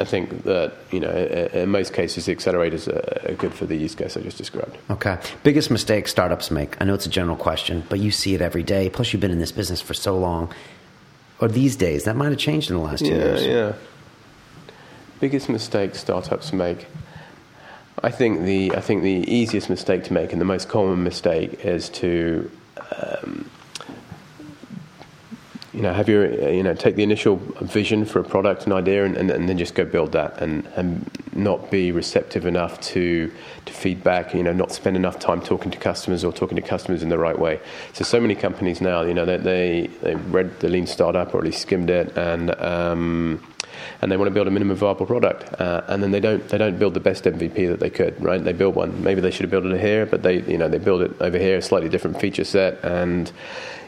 [0.00, 3.94] I think that you know, in most cases, the accelerators are good for the use
[3.94, 4.76] case I just described.
[4.90, 5.18] Okay.
[5.42, 6.80] Biggest mistake startups make?
[6.80, 8.90] I know it's a general question, but you see it every day.
[8.90, 10.52] Plus, you've been in this business for so long.
[11.40, 13.46] Or these days, that might have changed in the last two yeah, years.
[13.46, 13.72] Yeah.
[15.20, 16.86] Biggest mistake startups make.
[18.02, 21.64] I think the I think the easiest mistake to make and the most common mistake
[21.64, 22.50] is to
[22.96, 23.50] um,
[25.74, 29.04] you know, have your, you know, take the initial vision for a product, an idea,
[29.04, 33.32] and, and, and, then just go build that, and, and not be receptive enough to
[33.66, 34.34] to feedback.
[34.34, 37.18] You know, not spend enough time talking to customers or talking to customers in the
[37.18, 37.60] right way.
[37.92, 41.38] So, so many companies now, you know, they they, they read the lean startup or
[41.38, 43.42] at least skimmed it, and um,
[44.00, 46.58] and they want to build a minimum viable product, uh, and then they don't they
[46.58, 48.42] don't build the best MVP that they could, right?
[48.42, 49.02] They build one.
[49.02, 51.36] Maybe they should have built it here, but they you know they build it over
[51.36, 53.32] here, a slightly different feature set, and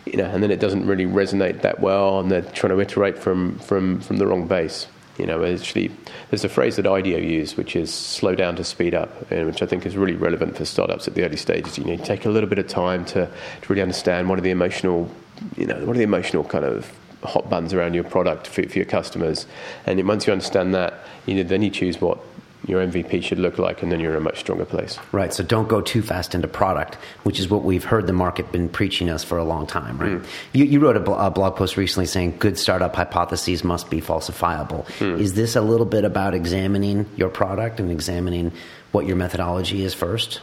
[0.07, 3.19] you know, and then it doesn't really resonate that well, and they're trying to iterate
[3.19, 4.87] from from from the wrong base.
[5.19, 5.91] You know, actually,
[6.31, 9.63] there's a phrase that IDEO use, which is slow down to speed up, and which
[9.63, 11.79] I think is really relevant for startups at the early stages.
[11.79, 14.43] You know, you take a little bit of time to, to really understand what are
[14.43, 15.11] the emotional,
[15.57, 16.93] you know, what are the emotional kind of
[17.25, 19.47] hot buns around your product for, for your customers,
[19.87, 22.19] and once you understand that, you know, then you choose what
[22.67, 24.99] your MVP should look like, and then you're in a much stronger place.
[25.13, 25.33] Right.
[25.33, 28.69] So don't go too fast into product, which is what we've heard the market been
[28.69, 29.99] preaching us for a long time.
[29.99, 30.11] Right.
[30.13, 30.27] Mm.
[30.53, 34.01] You, you, wrote a, bl- a, blog post recently saying good startup hypotheses must be
[34.01, 34.85] falsifiable.
[34.99, 35.21] Mm.
[35.21, 38.53] Is this a little bit about examining your product and examining
[38.91, 40.41] what your methodology is first?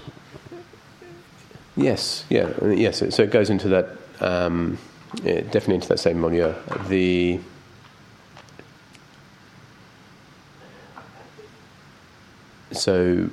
[1.76, 2.24] Yes.
[2.30, 2.52] Yeah.
[2.64, 3.04] Yes.
[3.14, 3.90] So it goes into that.
[4.22, 4.78] Um,
[5.24, 6.54] definitely into that same milieu.
[6.88, 7.40] The
[12.76, 13.30] so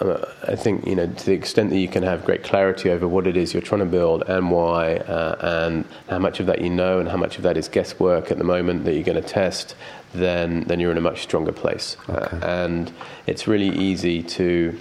[0.00, 3.06] uh, I think you know to the extent that you can have great clarity over
[3.06, 6.60] what it is you're trying to build and why, uh, and how much of that
[6.60, 9.22] you know and how much of that is guesswork at the moment that you're going
[9.22, 9.74] to test,
[10.12, 11.96] then then you're in a much stronger place.
[12.08, 12.36] Uh, okay.
[12.36, 12.92] Uh, and
[13.26, 14.78] it's really easy to.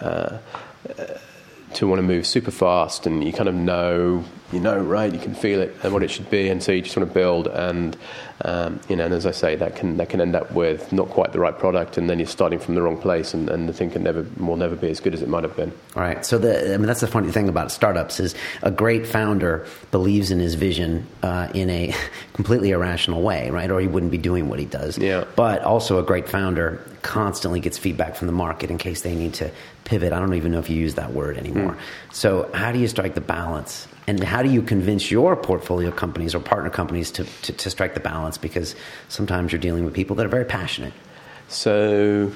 [0.00, 0.38] Uh,
[1.74, 5.12] to want to move super fast, and you kind of know, you know, right?
[5.12, 7.14] You can feel it and what it should be, and so you just want to
[7.14, 7.46] build.
[7.46, 7.96] And
[8.44, 11.08] um, you know, and as I say, that can that can end up with not
[11.10, 13.72] quite the right product, and then you're starting from the wrong place, and, and the
[13.72, 15.72] thing can never will never be as good as it might have been.
[15.94, 16.24] All right.
[16.24, 20.30] So the I mean, that's the funny thing about startups is a great founder believes
[20.30, 21.94] in his vision uh, in a
[22.32, 23.70] completely irrational way, right?
[23.70, 24.96] Or he wouldn't be doing what he does.
[24.96, 25.24] Yeah.
[25.36, 29.34] But also, a great founder constantly gets feedback from the market in case they need
[29.34, 29.50] to
[29.84, 30.12] pivot.
[30.12, 31.72] I don't even know if you use that word anymore.
[31.72, 32.14] Mm.
[32.14, 33.86] So, how do you strike the balance?
[34.06, 37.94] And how do you convince your portfolio companies or partner companies to, to, to strike
[37.94, 38.29] the balance?
[38.38, 38.74] Because
[39.08, 40.92] sometimes you're dealing with people that are very passionate.
[41.48, 42.32] So,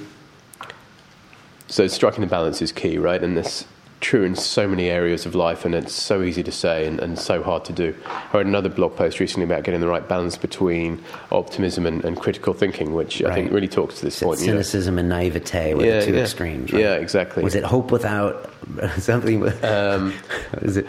[1.68, 3.22] so striking the balance is key, right?
[3.22, 3.66] And this
[4.00, 7.18] true in so many areas of life, and it's so easy to say and, and,
[7.18, 7.94] so hard to do.
[8.06, 11.02] I read another blog post recently about getting the right balance between
[11.32, 13.32] optimism and, and critical thinking, which right.
[13.32, 14.40] I think really talks to this point.
[14.40, 16.20] Cynicism and naivete were yeah, the two yeah.
[16.22, 16.72] extremes.
[16.72, 16.82] Right?
[16.82, 17.42] Yeah, exactly.
[17.42, 18.52] Was it hope without
[18.98, 19.42] something?
[19.64, 20.12] Um,
[20.62, 20.86] is it?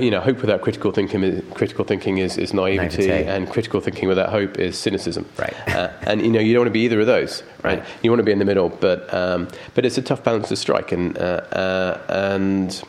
[0.00, 1.22] You know, hope without critical thinking.
[1.22, 3.28] Is, critical thinking is, is naivety, naivete.
[3.28, 5.26] and critical thinking without hope is cynicism.
[5.38, 5.54] Right.
[5.68, 7.42] Uh, and you know, you don't want to be either of those.
[7.62, 7.84] Right.
[8.02, 10.56] You want to be in the middle, but um, but it's a tough balance to
[10.56, 12.82] strike, and uh, uh and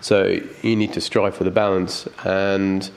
[0.00, 2.90] so you need to strive for the balance and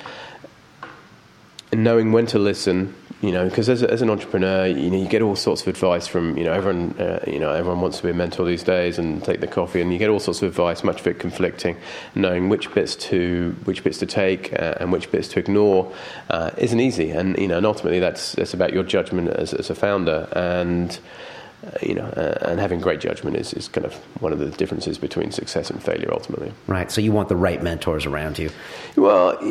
[1.72, 5.22] knowing when to listen you know, because as, as an entrepreneur, you know, you get
[5.22, 8.10] all sorts of advice from, you know, everyone, uh, you know, everyone wants to be
[8.10, 10.84] a mentor these days and take the coffee, and you get all sorts of advice,
[10.84, 11.78] much of it conflicting.
[12.16, 15.90] Knowing which bits to which bits to take uh, and which bits to ignore
[16.30, 19.70] uh, isn't easy, and you know, and ultimately that's that's about your judgment as, as
[19.70, 21.00] a founder and.
[21.63, 24.49] Uh, you know, uh, and having great judgment is, is kind of one of the
[24.49, 26.52] differences between success and failure ultimately.
[26.67, 26.91] Right.
[26.91, 28.49] So you want the right mentors around you.
[28.97, 29.41] Well,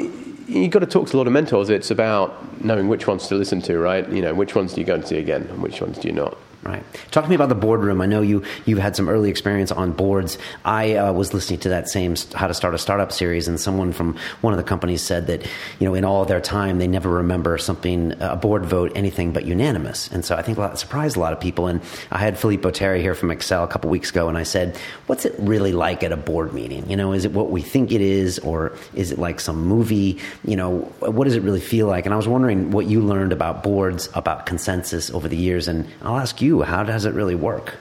[0.47, 1.71] you've got to talk to a lot of mentors.
[1.71, 4.07] It's about knowing which ones to listen to, right?
[4.11, 6.15] You know, which ones do you go and see again and which ones do you
[6.15, 6.37] not.
[6.65, 6.85] Right.
[7.11, 8.01] Talk to me about the boardroom.
[8.01, 10.39] I know you you've had some early experience on boards.
[10.65, 13.93] I uh, was listening to that same How to Start a Startup series, and someone
[13.93, 15.45] from one of the companies said that
[15.81, 19.45] you know in all their time they never remember something a board vote anything but
[19.45, 20.09] unanimous.
[20.13, 21.67] And so I think that surprised a lot of people.
[21.67, 21.81] And
[22.13, 24.77] I had Philippe Botteri here from Accel a couple weeks ago, and I said,
[25.09, 26.89] "What's it really like at a board meeting?
[26.89, 30.21] You know, is it what we think it is, or is it like some movie?
[30.45, 33.33] You know, what does it really feel like?" And I was wondering what you learned
[33.33, 37.35] about boards, about consensus over the years, and I'll ask you how does it really
[37.35, 37.77] work?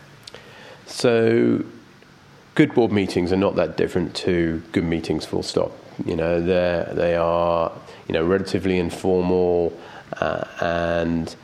[0.86, 1.64] So,
[2.56, 5.72] good board meetings are not that different to good meetings, full stop.
[6.06, 7.72] You know, they they are
[8.08, 9.78] you know relatively informal,
[10.20, 11.36] uh, and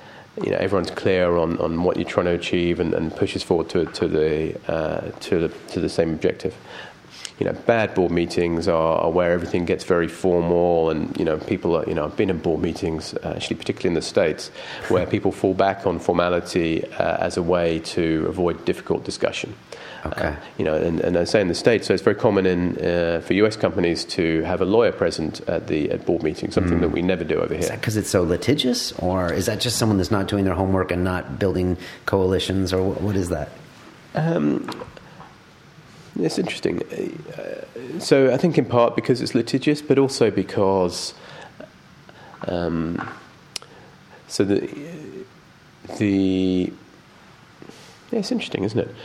[0.44, 3.70] you know everyone's clear on, on what you're trying to achieve and, and pushes forward
[3.70, 6.56] to to the uh, to the to the same objective
[7.40, 11.38] you know, bad board meetings are, are, where everything gets very formal, and you know,
[11.38, 14.50] people are, you know, I've been in board meetings, uh, actually, particularly in the states,
[14.88, 19.54] where people fall back on formality uh, as a way to avoid difficult discussion.
[20.06, 20.28] Okay.
[20.28, 22.78] Uh, you know, and, and I say in the states, so it's very common in
[22.84, 23.56] uh, for U.S.
[23.56, 26.82] companies to have a lawyer present at the at board meetings, something mm.
[26.82, 27.64] that we never do over here.
[27.64, 30.56] Is that because it's so litigious, or is that just someone that's not doing their
[30.56, 33.50] homework and not building coalitions, or what, what is that?
[34.16, 34.68] Um,
[36.20, 36.82] it's interesting.
[36.84, 41.14] Uh, so I think in part because it's litigious, but also because
[42.48, 43.10] um,
[44.28, 44.70] so the
[45.98, 46.72] the
[48.12, 48.96] yeah, it's interesting, isn't it?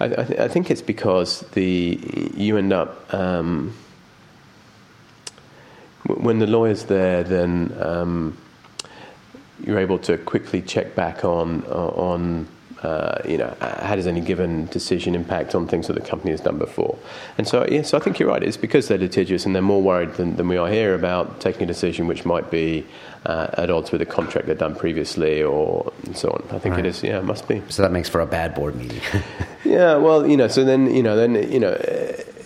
[0.00, 1.98] I, I, th- I think it's because the
[2.34, 3.74] you end up um,
[6.04, 8.36] when the lawyer's there, then um,
[9.64, 12.48] you're able to quickly check back on on
[12.82, 16.40] uh, you know, how does any given decision impact on things that the company has
[16.40, 16.98] done before?
[17.38, 18.42] And so, yes, I think you're right.
[18.42, 21.62] It's because they're litigious and they're more worried than, than we are here about taking
[21.62, 22.86] a decision which might be
[23.24, 26.44] uh, at odds with a contract they've done previously or so on.
[26.54, 26.84] I think right.
[26.84, 27.62] it is, yeah, it must be.
[27.68, 29.00] So that makes for a bad board meeting.
[29.64, 31.76] yeah, well, you know, so then, you know, then, you know,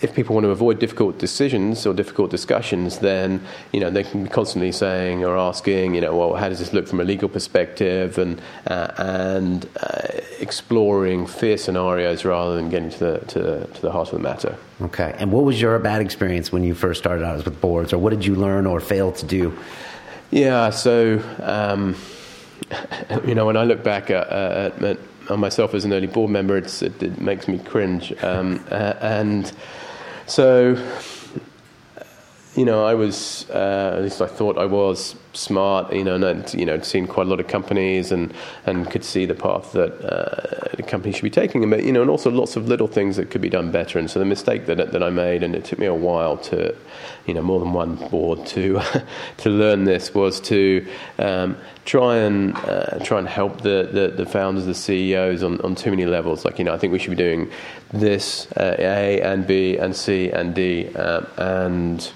[0.02, 3.40] if people want to avoid difficult decisions or difficult discussions, then
[3.72, 6.72] you know they can be constantly saying or asking, you know, well, how does this
[6.72, 12.90] look from a legal perspective, and uh, and uh, exploring fear scenarios rather than getting
[12.90, 14.56] to the to, to, the heart of the matter.
[14.82, 15.14] Okay.
[15.18, 17.98] And what was your bad experience when you first started out as with boards, or
[17.98, 19.56] what did you learn or fail to do?
[20.30, 20.70] Yeah.
[20.70, 21.22] So.
[21.42, 21.96] Um,
[23.26, 24.98] you know, when I look back at, at, at,
[25.38, 28.12] myself as an early board member, it, it, makes me cringe.
[28.22, 29.52] Um, uh, and
[30.30, 30.76] so,
[32.54, 36.24] you know, I was, uh, at least I thought I was smart, you know, and
[36.24, 38.32] I'd, you know, seen quite a lot of companies and,
[38.66, 41.68] and could see the path that uh, the company should be taking.
[41.70, 43.98] But, you know, and also lots of little things that could be done better.
[43.98, 46.74] And so the mistake that, that I made, and it took me a while to,
[47.26, 48.80] you know, more than one board to,
[49.38, 50.86] to learn this, was to
[51.18, 55.74] um, try and uh, try and help the, the, the, founders, the CEOs on, on
[55.74, 56.44] too many levels.
[56.44, 57.50] Like, you know, I think we should be doing
[57.92, 60.90] this, uh, A and B and C and D.
[60.94, 62.10] Uh, and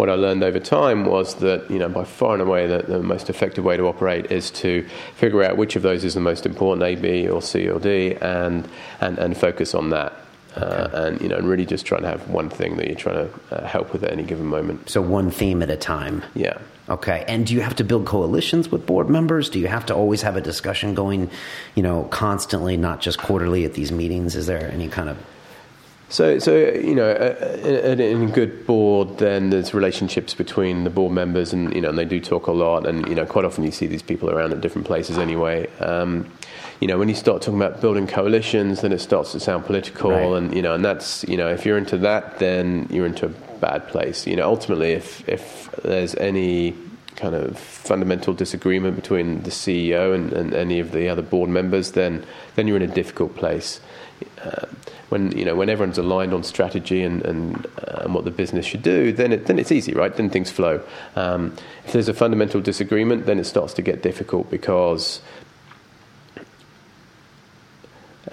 [0.00, 3.02] what I learned over time was that, you know, by far and away, the, the
[3.02, 6.46] most effective way to operate is to figure out which of those is the most
[6.46, 8.66] important, A, B, or C, or D, and,
[9.02, 10.14] and, and focus on that.
[10.56, 13.28] Uh, and you know, and really just trying to have one thing that you're trying
[13.28, 14.88] to uh, help with at any given moment.
[14.88, 16.24] So one theme at a time.
[16.34, 16.58] Yeah.
[16.88, 17.24] Okay.
[17.28, 19.50] And do you have to build coalitions with board members?
[19.50, 21.30] Do you have to always have a discussion going,
[21.76, 24.34] you know, constantly, not just quarterly at these meetings?
[24.34, 25.18] Is there any kind of
[26.10, 27.14] so, so you know,
[27.62, 31.90] in, in a good board, then there's relationships between the board members, and you know,
[31.90, 34.28] and they do talk a lot, and you know, quite often you see these people
[34.28, 35.68] around at different places anyway.
[35.78, 36.30] Um,
[36.80, 40.10] you know, when you start talking about building coalitions, then it starts to sound political,
[40.10, 40.36] right.
[40.36, 43.28] and you know, and that's you know, if you're into that, then you're into a
[43.60, 44.26] bad place.
[44.26, 46.74] You know, ultimately, if if there's any
[47.14, 51.92] kind of fundamental disagreement between the CEO and, and any of the other board members,
[51.92, 52.24] then
[52.56, 53.80] then you're in a difficult place.
[54.42, 54.66] Uh,
[55.10, 58.64] when you know when everyone's aligned on strategy and and, uh, and what the business
[58.64, 60.14] should do, then it, then it's easy, right?
[60.14, 60.82] Then things flow.
[61.16, 65.20] Um, if there's a fundamental disagreement, then it starts to get difficult because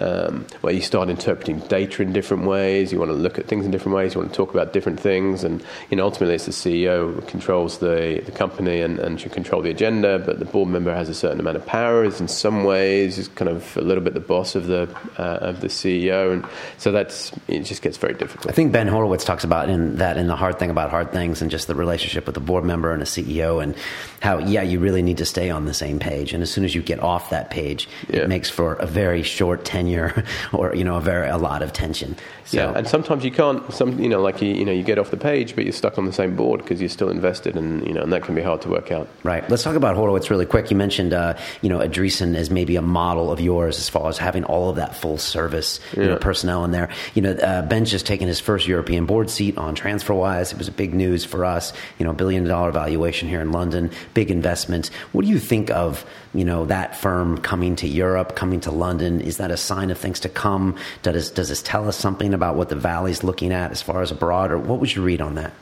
[0.00, 2.92] um, where you start interpreting data in different ways.
[2.92, 4.14] You want to look at things in different ways.
[4.14, 7.20] You want to talk about different things, and you know ultimately it's the CEO who
[7.22, 10.18] controls the, the company and, and should control the agenda.
[10.18, 12.04] But the board member has a certain amount of power.
[12.04, 15.38] Is in some ways is kind of a little bit the boss of the uh,
[15.40, 16.46] of the CEO, and
[16.78, 17.60] so that's it.
[17.60, 18.50] Just gets very difficult.
[18.50, 21.42] I think Ben Horowitz talks about in that in the hard thing about hard things,
[21.42, 23.74] and just the relationship with the board member and a CEO, and
[24.20, 26.32] how yeah you really need to stay on the same page.
[26.32, 28.20] And as soon as you get off that page, yeah.
[28.20, 29.64] it makes for a very short.
[29.68, 32.16] 10 tenure or you know a very a lot of tension.
[32.44, 33.60] So, yeah, and sometimes you can't.
[33.72, 35.98] Some you know like you you know you get off the page, but you're stuck
[35.98, 38.42] on the same board because you're still invested, and you know and that can be
[38.42, 39.08] hard to work out.
[39.22, 39.48] Right.
[39.48, 40.70] Let's talk about Horowitz really quick.
[40.70, 44.18] You mentioned uh, you know Andreessen as maybe a model of yours as far as
[44.18, 46.88] having all of that full service you know, personnel in there.
[47.14, 50.52] You know uh, Ben's just taken his first European board seat on TransferWise.
[50.52, 51.72] It was a big news for us.
[51.98, 54.88] You know, billion dollar valuation here in London, big investment.
[55.12, 56.04] What do you think of
[56.34, 59.20] you know that firm coming to Europe, coming to London?
[59.20, 60.76] Is that a sign of things to come?
[61.02, 64.10] Does does this tell us something about what the Valley's looking at as far as
[64.10, 65.52] abroad, or what would you read on that?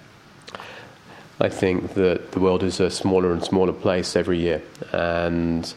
[1.38, 4.62] I think that the world is a smaller and smaller place every year,
[4.92, 5.72] and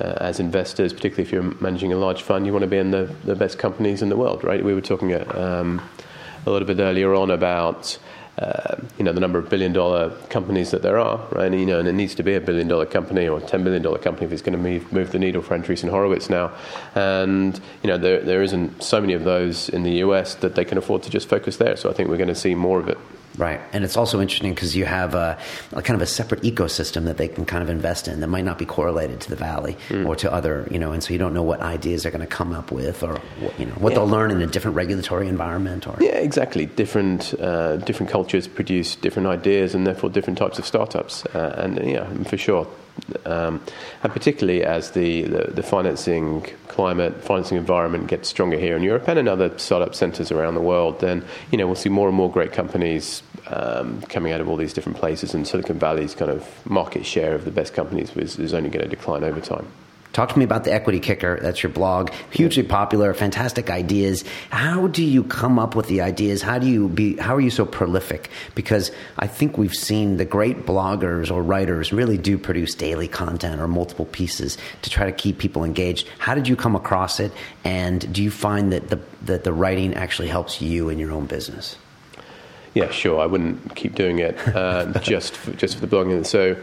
[0.00, 2.90] uh, as investors, particularly if you're managing a large fund, you want to be in
[2.90, 4.64] the, the best companies in the world, right?
[4.64, 5.82] We were talking um,
[6.46, 7.98] a little bit earlier on about
[8.38, 11.46] uh, you know the number of billion dollar companies that there are, right?
[11.46, 13.62] And, you know, and it needs to be a billion dollar company or a ten
[13.62, 16.50] billion dollar company if it's going to move, move the needle for Andreessen Horowitz now.
[16.94, 20.64] And you know there there isn't so many of those in the US that they
[20.64, 21.76] can afford to just focus there.
[21.76, 22.98] So I think we're going to see more of it.
[23.38, 25.38] Right, and it's also interesting because you have a,
[25.72, 28.44] a, kind of a separate ecosystem that they can kind of invest in that might
[28.44, 30.06] not be correlated to the valley mm.
[30.06, 32.26] or to other, you know, and so you don't know what ideas they're going to
[32.26, 33.98] come up with or what, you know what yeah.
[34.00, 35.86] they'll learn in a different regulatory environment.
[35.86, 36.66] Or yeah, exactly.
[36.66, 41.88] Different uh, different cultures produce different ideas and therefore different types of startups, uh, and
[41.88, 42.66] yeah, for sure.
[43.24, 43.62] Um,
[44.02, 49.08] and particularly as the, the, the, financing climate, financing environment gets stronger here in Europe
[49.08, 52.16] and in other startup centres around the world, then you know we'll see more and
[52.16, 56.30] more great companies um, coming out of all these different places, and Silicon Valley's kind
[56.30, 59.66] of market share of the best companies is, is only going to decline over time.
[60.12, 61.38] Talk to me about the Equity Kicker.
[61.40, 62.10] That's your blog.
[62.30, 64.24] Hugely popular, fantastic ideas.
[64.50, 66.42] How do you come up with the ideas?
[66.42, 67.16] How do you be?
[67.16, 68.28] How are you so prolific?
[68.54, 73.58] Because I think we've seen the great bloggers or writers really do produce daily content
[73.58, 76.06] or multiple pieces to try to keep people engaged.
[76.18, 77.32] How did you come across it?
[77.64, 81.24] And do you find that the that the writing actually helps you in your own
[81.24, 81.76] business?
[82.74, 83.20] Yeah, sure.
[83.20, 86.24] I wouldn't keep doing it uh, just for, just for the blogging.
[86.26, 86.56] So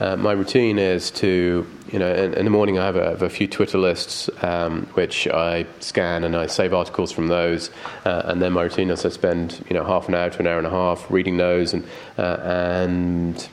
[0.00, 3.22] uh, my routine is to, you know, in, in the morning I have a, have
[3.22, 7.70] a few Twitter lists um, which I scan and I save articles from those,
[8.04, 10.46] uh, and then my routine is I spend, you know, half an hour to an
[10.46, 11.86] hour and a half reading those, and
[12.18, 13.48] uh, and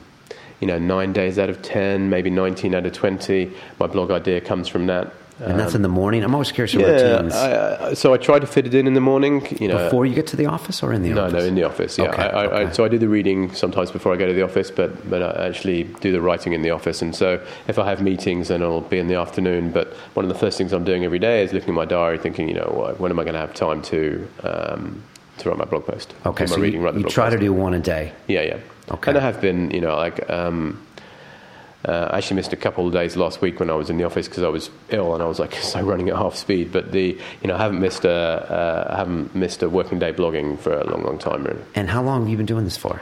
[0.60, 4.40] you know, nine days out of ten, maybe nineteen out of twenty, my blog idea
[4.40, 5.12] comes from that.
[5.40, 6.22] And that's in the morning.
[6.22, 6.74] I'm always curious.
[6.74, 7.34] Yeah, routines.
[7.34, 9.46] I, so I try to fit it in in the morning.
[9.60, 11.32] You know, before you get to the office or in the no, office.
[11.32, 11.98] No, no, in the office.
[11.98, 12.10] Yeah.
[12.10, 12.72] Okay, I, okay.
[12.72, 15.46] so I do the reading sometimes before I go to the office, but but I
[15.48, 17.02] actually do the writing in the office.
[17.02, 19.72] And so if I have meetings, then it'll be in the afternoon.
[19.72, 22.18] But one of the first things I'm doing every day is looking at my diary,
[22.18, 25.02] thinking, you know, when am I going to have time to um,
[25.38, 26.14] to write my blog post?
[26.26, 27.32] Okay, so reading, you, you try post.
[27.32, 28.12] to do one a day.
[28.28, 28.58] Yeah, yeah.
[28.90, 29.10] Okay.
[29.10, 30.28] And I have been, you know, like.
[30.30, 30.86] Um,
[31.84, 34.04] uh, I actually missed a couple of days last week when I was in the
[34.04, 36.72] office because I was ill and I was like so running at half speed.
[36.72, 40.12] But the you know I haven't missed a uh, I haven't missed a working day
[40.12, 41.62] blogging for a long long time really.
[41.74, 43.00] And how long have you been doing this for?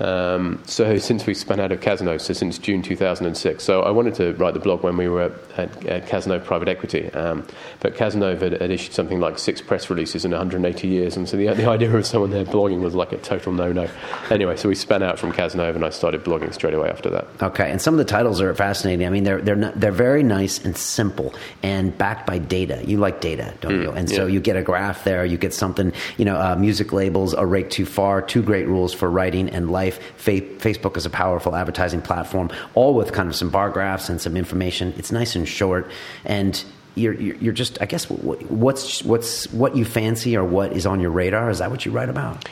[0.00, 3.64] Um, so since we spun out of Cazenove, so since June 2006.
[3.64, 7.10] So I wanted to write the blog when we were at, at Cazenove Private Equity,
[7.12, 7.44] um,
[7.80, 11.36] but Cazenove had, had, issued something like six press releases in 180 years, and so
[11.36, 13.88] the, the idea of someone there blogging was like a total no-no.
[14.30, 17.26] Anyway, so we spun out from Cazenove, and I started blogging straight away after that.
[17.42, 19.06] Okay, and some of the titles are fascinating.
[19.06, 22.82] I mean, they're they're not, they're very nice and simple, and backed by data.
[22.86, 23.90] You like data, don't mm, you?
[23.90, 24.34] And so yeah.
[24.34, 25.92] you get a graph there, you get something.
[26.16, 29.70] You know, uh, music labels, a rake too far, two great rules for writing and
[29.70, 30.16] life life.
[30.18, 34.36] Facebook is a powerful advertising platform, all with kind of some bar graphs and some
[34.36, 34.94] information.
[34.96, 35.90] It's nice and short,
[36.24, 36.62] and
[36.94, 41.10] you're, you're just, I guess, what's what's what you fancy or what is on your
[41.10, 41.50] radar?
[41.50, 42.48] Is that what you write about?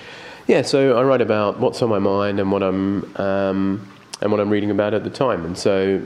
[0.47, 4.41] Yeah, so I write about what's on my mind and what I'm um, and what
[4.41, 6.01] I'm reading about at the time, and so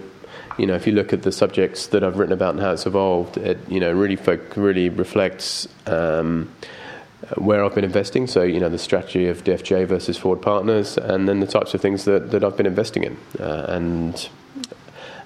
[0.59, 2.87] you know, if you look at the subjects that I've written about and how it's
[2.87, 4.18] evolved, it you know really
[4.57, 5.68] really reflects.
[5.87, 6.51] Um,
[7.37, 8.27] where I've been investing.
[8.27, 11.81] So, you know, the strategy of DFJ versus forward partners, and then the types of
[11.81, 13.16] things that, that I've been investing in.
[13.39, 14.29] Uh, and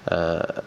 [0.09, 0.61] uh,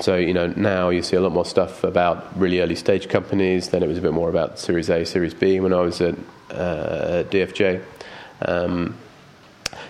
[0.00, 3.70] so, you know, now you see a lot more stuff about really early stage companies.
[3.70, 6.14] Then it was a bit more about Series A, Series B when I was at,
[6.50, 7.82] uh, DFJ.
[8.42, 8.96] Um,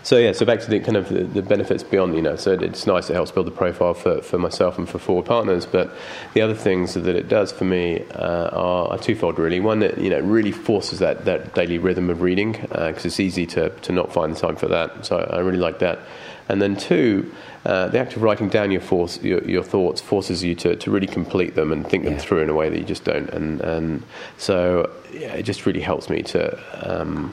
[0.03, 2.53] so yeah, so back to the kind of the, the, benefits beyond, you know, so
[2.53, 3.11] it's nice.
[3.11, 5.66] It helps build the profile for, for myself and for forward partners.
[5.66, 5.92] But
[6.34, 9.61] the other things that it does for me uh, are, are, twofold, really.
[9.61, 13.20] One that you know really forces that, that daily rhythm of reading because uh, it's
[13.20, 15.05] easy to to not find the time for that.
[15.05, 16.01] So I, really like that.
[16.48, 17.32] And then two,
[17.64, 20.90] uh, the act of writing down your, force, your, your, thoughts forces you to, to
[20.90, 22.18] really complete them and think them yeah.
[22.18, 23.30] through in a way that you just don't.
[23.30, 24.03] And, and
[24.36, 27.32] so yeah, it just really helps me to, um,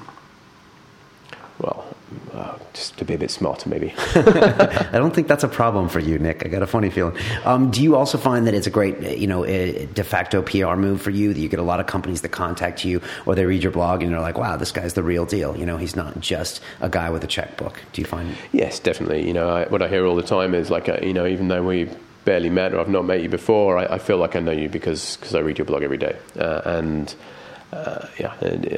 [2.33, 3.93] oh, just to be a bit smarter, maybe.
[4.15, 6.45] I don't think that's a problem for you, Nic.
[6.45, 7.17] I got a funny feeling.
[7.45, 11.01] Um, do you also find that it's a great, you know, de facto PR move
[11.01, 11.33] for you?
[11.33, 14.03] That you get a lot of companies that contact you or they read your blog
[14.03, 16.89] and they're like, "Wow, this guy's the real deal." You know, he's not just a
[16.89, 17.81] guy with a checkbook.
[17.93, 18.35] Do you find?
[18.51, 19.27] Yes, definitely.
[19.27, 21.25] You know, I, what I hear all the time is like, a, uh, you know,
[21.25, 21.89] even though we
[22.25, 24.69] barely met or I've not met you before, I, I feel like I know you
[24.69, 27.13] because because I read your blog every day, uh, and
[27.73, 28.33] uh, yeah,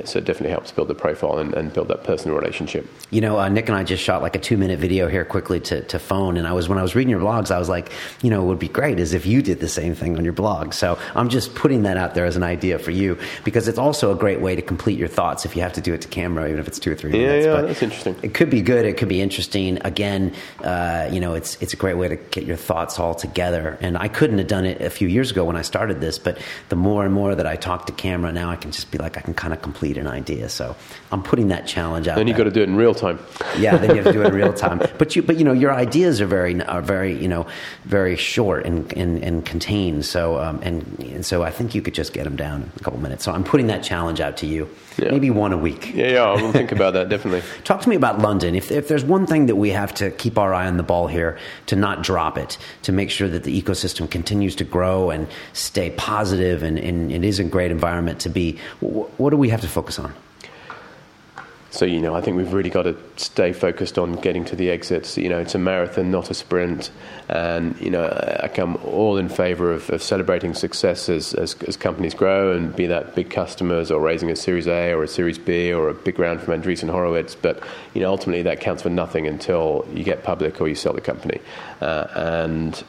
[0.06, 2.88] so it definitely helps build the profile and, and build that personal relationship.
[3.12, 5.60] You know, uh, Nic and I just shot like a two minute video here quickly
[5.62, 7.92] to, to phone, and I was when I was reading your blogs, I was like,
[8.24, 10.34] you know, it would be great as if you did the same thing on your
[10.34, 10.74] blog.
[10.74, 14.12] So I'm just putting that out there as an idea for you because it's also
[14.12, 16.48] a great way to complete your thoughts if you have to do it to camera,
[16.48, 17.46] even if it's two or three minutes.
[17.46, 18.16] Yeah, yeah, but that's interesting.
[18.24, 18.86] It could be good.
[18.86, 19.78] It could be interesting.
[19.86, 20.34] Again,
[20.64, 23.78] uh, you know, it's it's a great way to get your thoughts all together.
[23.82, 26.40] And I couldn't have done it a few years ago when I started this, but
[26.70, 29.18] the more and more that I talk to camera now, I can just be like,
[29.18, 30.50] I can kind of complete an idea.
[30.50, 30.76] So
[31.12, 32.16] I'm putting that challenge out.
[32.16, 33.20] Then you got to do it in real time.
[33.58, 34.82] yeah, then you have to do it in real time.
[34.98, 37.48] But you, but you know, your ideas are very, are very, you know,
[37.86, 40.06] very short and and, and contained.
[40.06, 42.84] So um, and and so I think you could just get them down in a
[42.84, 43.24] couple minutes.
[43.24, 44.70] So I'm putting that challenge out to you.
[44.98, 45.12] Yeah.
[45.12, 45.94] Maybe one a week.
[45.94, 47.44] Yeah, yeah, I will think about that definitely.
[47.64, 48.56] Talk to me about London.
[48.56, 51.08] If if there's one thing that we have to keep our eye on the ball
[51.08, 51.38] here,
[51.68, 55.92] to not drop it, to make sure that the ecosystem continues to grow and stay
[55.92, 58.58] positive, and, and it is a great environment to be.
[58.80, 60.14] What do we have to focus on?
[61.72, 64.72] So, you know, I think we've really got to stay focused on getting to the
[64.72, 65.18] exits.
[65.18, 66.90] You know, it's a marathon, not a sprint.
[67.28, 68.06] And, you know,
[68.42, 72.76] I come all in favor of, of celebrating success as, as, as, companies grow and
[72.76, 75.94] be that big customers or raising a Series A or a Series B or a
[75.94, 77.36] big round from Andreessen Horowitz.
[77.36, 77.62] But,
[77.94, 81.02] you know, ultimately that counts for nothing until you get public or you sell the
[81.02, 81.40] company.
[81.82, 82.84] Uh, and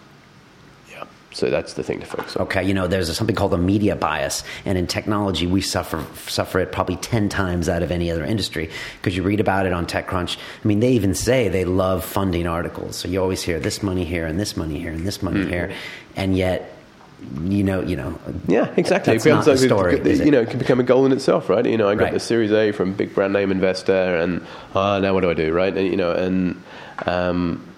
[1.32, 2.42] so that's the thing to focus on.
[2.42, 6.58] Okay, you know, there's something called a media bias, and in technology, we suffer suffer
[6.60, 9.86] it probably ten times out of any other industry because you read about it on
[9.86, 10.36] TechCrunch.
[10.36, 14.04] I mean, they even say they love funding articles, so you always hear this money
[14.04, 15.50] here and this money here and this money mm-hmm.
[15.50, 15.72] here,
[16.16, 16.76] and yet
[17.44, 18.18] you know, you know.
[18.48, 19.12] Yeah, exactly.
[19.12, 19.98] That's it not like the story.
[19.98, 21.64] It, you know, it can become a goal in itself, right?
[21.64, 22.12] You know, I got right.
[22.12, 25.52] the Series A from big brand name investor, and uh, now what do I do,
[25.52, 25.76] right?
[25.76, 26.62] And, you know, and
[27.06, 27.69] um,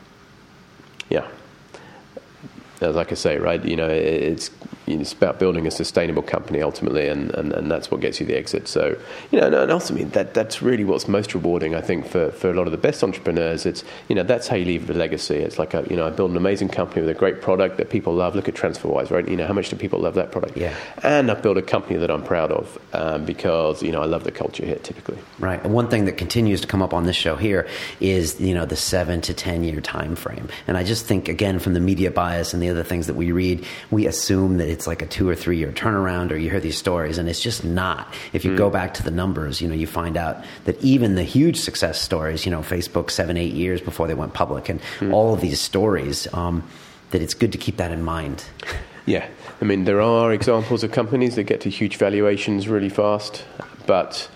[2.91, 3.64] like I say, right?
[3.64, 4.51] You know, it's
[4.87, 8.37] it's about building a sustainable company ultimately, and, and, and that's what gets you the
[8.37, 8.68] exit.
[8.68, 8.99] So,
[9.30, 12.51] you know, and also, ultimately that that's really what's most rewarding, I think, for, for
[12.51, 13.66] a lot of the best entrepreneurs.
[13.66, 15.37] It's you know that's how you leave a legacy.
[15.37, 17.91] It's like a, you know I build an amazing company with a great product that
[17.91, 18.35] people love.
[18.35, 19.28] Look at TransferWise, right?
[19.28, 20.57] You know how much do people love that product?
[20.57, 20.74] Yeah.
[21.03, 24.24] And I've built a company that I'm proud of um, because you know I love
[24.24, 25.18] the culture here typically.
[25.39, 25.62] Right.
[25.62, 27.66] And one thing that continues to come up on this show here
[28.01, 31.59] is you know the seven to ten year time frame, and I just think again
[31.59, 34.86] from the media bias and the other things that we read, we assume that it's
[34.86, 37.64] like a two or three year turnaround, or you hear these stories, and it's just
[37.64, 38.12] not.
[38.32, 38.56] If you mm.
[38.56, 42.00] go back to the numbers, you know, you find out that even the huge success
[42.00, 45.12] stories, you know, Facebook seven, eight years before they went public, and mm.
[45.12, 46.62] all of these stories, um,
[47.10, 48.44] that it's good to keep that in mind.
[49.04, 49.26] Yeah,
[49.60, 53.44] I mean, there are examples of companies that get to huge valuations really fast,
[53.84, 54.30] but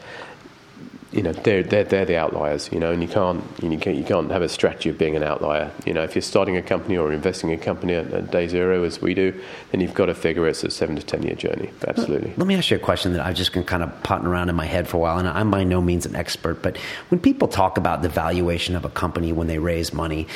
[1.16, 4.04] you know they're, they're, they're the outliers you know and you can't you can't you
[4.04, 6.96] can't have a strategy of being an outlier you know if you're starting a company
[6.96, 9.32] or investing in a company at, at day zero as we do
[9.72, 12.54] then you've got to figure it's a seven to ten year journey absolutely let me
[12.54, 14.86] ask you a question that I've just been kind of potting around in my head
[14.86, 16.76] for a while and I'm by no means an expert but
[17.08, 20.26] when people talk about the valuation of a company when they raise money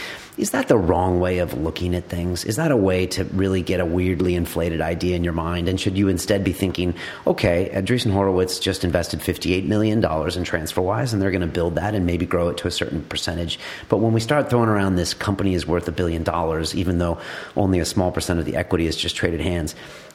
[0.41, 2.47] is that the wrong way of looking at things?
[2.47, 5.69] Is that a way to really get a weirdly inflated idea in your mind?
[5.69, 6.95] And should you instead be thinking,
[7.27, 11.95] okay, Andreessen Horowitz just invested $58 million in TransferWise, and they're going to build that
[11.95, 13.59] and maybe grow it to a certain percentage.
[13.89, 17.19] But when we start throwing around this company is worth a billion dollars, even though
[17.57, 19.75] only a small percent of the equity is just traded hands,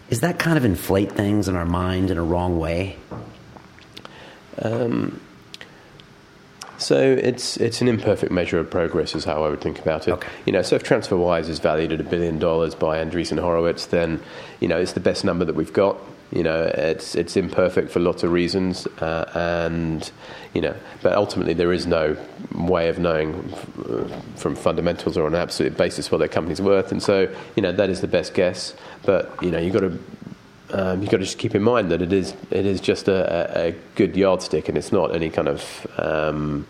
[0.10, 2.98] is that kind of inflate things in our mind in a wrong way?
[4.62, 5.20] Um,
[6.78, 10.12] so it's it's an imperfect measure of progress, is how I would think about it.
[10.12, 10.30] Okay.
[10.46, 14.22] You know, so if TransferWise is valued at a billion dollars by Andreessen Horowitz, then
[14.60, 15.98] you know it's the best number that we've got.
[16.32, 20.12] You know, it's it's imperfect for lots of reasons, uh, and
[20.54, 22.18] you know, but ultimately there is no
[22.54, 23.48] way of knowing
[24.36, 27.72] from fundamentals or on an absolute basis what their company's worth, and so you know
[27.72, 28.74] that is the best guess.
[29.04, 30.00] But you know, you've got to
[30.74, 33.68] um, you've got to just keep in mind that it is it is just a,
[33.68, 36.68] a good yardstick, and it's not any kind of um,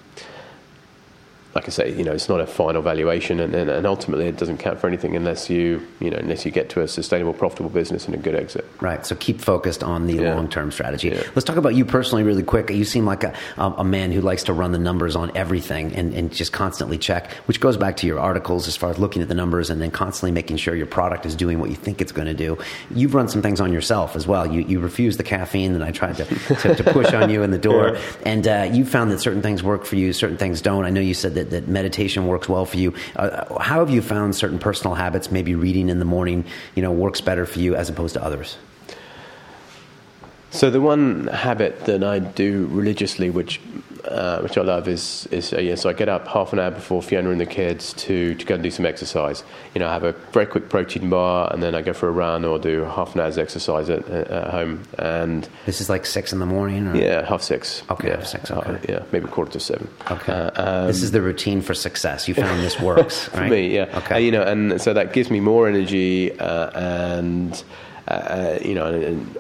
[1.56, 4.36] like I say, you know, it's not a final valuation, and, and, and, ultimately it
[4.36, 7.70] doesn't count for anything unless you, you know, unless you get to a sustainable, profitable
[7.70, 8.66] business and a good exit.
[8.82, 9.06] Right.
[9.06, 10.36] So keep focused on the yeah.
[10.36, 11.10] long-term strategy.
[11.10, 11.24] Yeah.
[11.34, 12.70] Let's talk about you personally, really quick.
[12.70, 16.14] You seem like a, a man who likes to run the numbers on everything and,
[16.14, 19.30] and just constantly check, which goes back to your articles as far as looking at
[19.30, 22.12] the numbers and then constantly making sure your product is doing what you think it's
[22.12, 22.58] going to do.
[22.94, 24.46] You've run some things on yourself as well.
[24.46, 27.52] You you refuse the caffeine that I tried to, to, to push on you in
[27.52, 28.02] the door, yeah.
[28.26, 30.84] and uh, you found that certain things work for you, certain things don't.
[30.84, 32.94] I know you said that that, meditation works well for you.
[33.16, 36.92] Uh, how have you found certain personal habits, maybe reading in the morning, you know,
[36.92, 38.58] works better for you as opposed to others?
[40.52, 43.60] So the one habit that I do religiously, which
[44.08, 45.76] uh, which I love, is is uh, yeah.
[45.76, 48.56] So I get up half an hour before Fiona and the kids to to go
[48.56, 49.44] and do some exercise.
[49.74, 52.12] You know, I have a very quick protein bar, and then I go for a
[52.12, 54.84] run or do half an hour's exercise at, at home.
[54.98, 56.88] And this is like six in the morning.
[56.88, 56.96] Or?
[56.96, 57.84] Yeah, half six.
[57.90, 58.52] Okay, yeah, half six.
[58.52, 59.90] Okay, uh, yeah, maybe quarter to seven.
[60.10, 62.28] Okay, uh, um, this is the routine for success.
[62.28, 63.52] You found this works for right?
[63.52, 63.76] me.
[63.76, 63.98] Yeah.
[64.04, 67.64] Okay, you know, and so that gives me more energy uh, and.
[68.64, 69.36] you know, and,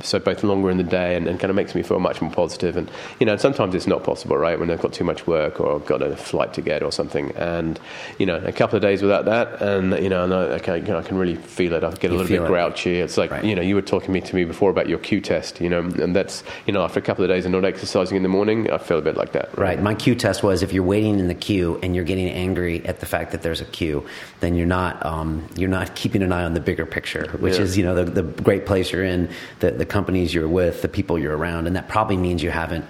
[0.00, 2.30] so both longer in the day and, and, kind of makes me feel much more
[2.30, 2.76] positive.
[2.76, 2.90] And
[3.20, 4.58] you know, sometimes it's not possible, right?
[4.58, 7.32] When I've got too much work or I've got a flight to get or something,
[7.36, 7.78] and
[8.18, 10.90] you know, a couple of days without that, and you know, and I, I, can,
[10.90, 11.84] I can really feel it.
[11.84, 13.00] I get a you little bit grouchy.
[13.00, 13.44] It's like right.
[13.44, 16.14] you know, you were talking to me before about your Q test, you know, and
[16.14, 18.78] that's you know, after a couple of days of not exercising in the morning, I
[18.78, 19.48] feel a bit like that.
[19.56, 19.76] Right.
[19.76, 19.82] right.
[19.82, 23.00] My Q test was if you're waiting in the queue and you're getting angry at
[23.00, 24.06] the fact that there's a queue,
[24.40, 27.62] then you're not um, you're not keeping an eye on the bigger picture, which yeah.
[27.62, 29.28] is you know the, the great place you're in,
[29.60, 32.84] the the companies you're with the people you're around, and that probably means you haven't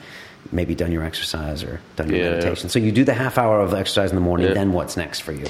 [0.53, 2.68] maybe done your exercise or done your yeah, meditation.
[2.68, 2.72] Yeah.
[2.72, 4.49] So you do the half hour of exercise in the morning.
[4.49, 4.55] Yeah.
[4.55, 5.46] Then what's next for you?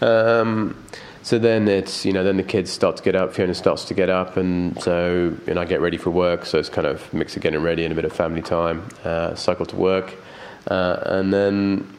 [0.00, 0.76] Um,
[1.22, 3.34] so then it's you know then the kids start to get up.
[3.34, 6.46] Fiona starts to get up, and so and I get ready for work.
[6.46, 8.86] So it's kind of mix of getting ready and a bit of family time.
[9.04, 10.14] Uh, cycle to work,
[10.68, 11.92] uh, and then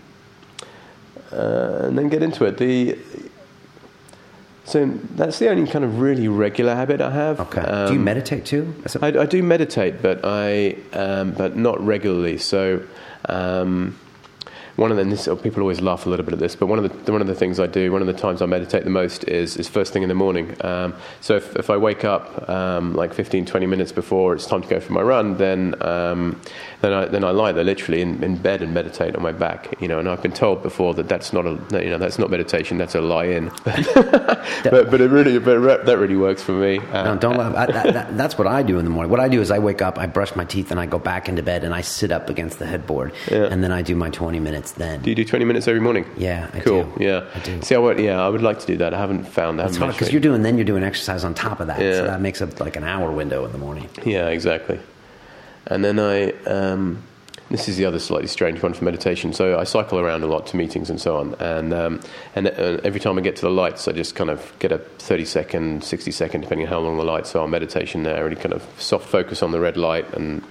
[1.32, 2.58] uh, and then get into it.
[2.58, 2.98] The
[4.68, 7.40] so that's the only kind of really regular habit I have.
[7.40, 7.62] Okay.
[7.62, 8.76] Um, do you meditate too?
[9.02, 12.38] I, I, do meditate, but I um, but not regularly.
[12.38, 12.84] So.
[13.30, 13.98] Um,
[14.78, 17.06] one of the this, people always laugh a little bit at this, but one of
[17.06, 19.24] the one of the things I do, one of the times I meditate the most
[19.24, 20.56] is is first thing in the morning.
[20.64, 24.62] Um, so if, if I wake up um, like 15, 20 minutes before it's time
[24.62, 26.40] to go for my run, then um,
[26.82, 29.74] then I then I lie there literally in, in bed and meditate on my back.
[29.82, 32.30] You know, and I've been told before that that's not a you know that's not
[32.30, 33.52] meditation, that's a lie-in.
[33.64, 36.80] but but it really but that really works for me.
[36.80, 37.56] Uh, no, don't laugh.
[37.56, 39.10] I, that, that, that's what I do in the morning.
[39.10, 41.28] What I do is I wake up, I brush my teeth, and I go back
[41.28, 43.46] into bed and I sit up against the headboard, yeah.
[43.46, 45.02] and then I do my 20 minutes then.
[45.02, 46.06] Do you do 20 minutes every morning?
[46.18, 46.84] Yeah, I cool.
[46.84, 47.04] do.
[47.04, 47.26] Yeah.
[47.34, 47.62] I do.
[47.62, 48.94] See, I would, yeah, I would like to do that.
[48.94, 49.64] I haven't found that.
[49.64, 51.82] That's hard because you're doing, then you're doing exercise on top of that.
[51.82, 51.94] Yeah.
[51.94, 53.90] So that makes it like an hour window in the morning.
[54.06, 54.80] Yeah, exactly.
[55.70, 57.04] And then I, um,
[57.50, 59.34] this is the other slightly strange one for meditation.
[59.34, 62.00] So I cycle around a lot to meetings and so on, and um,
[62.36, 64.80] and uh, every time I get to the lights, I just kind of get a
[64.80, 68.54] thirty second, sixty second, depending on how long the lights are, meditation there, really kind
[68.54, 70.44] of soft focus on the red light, and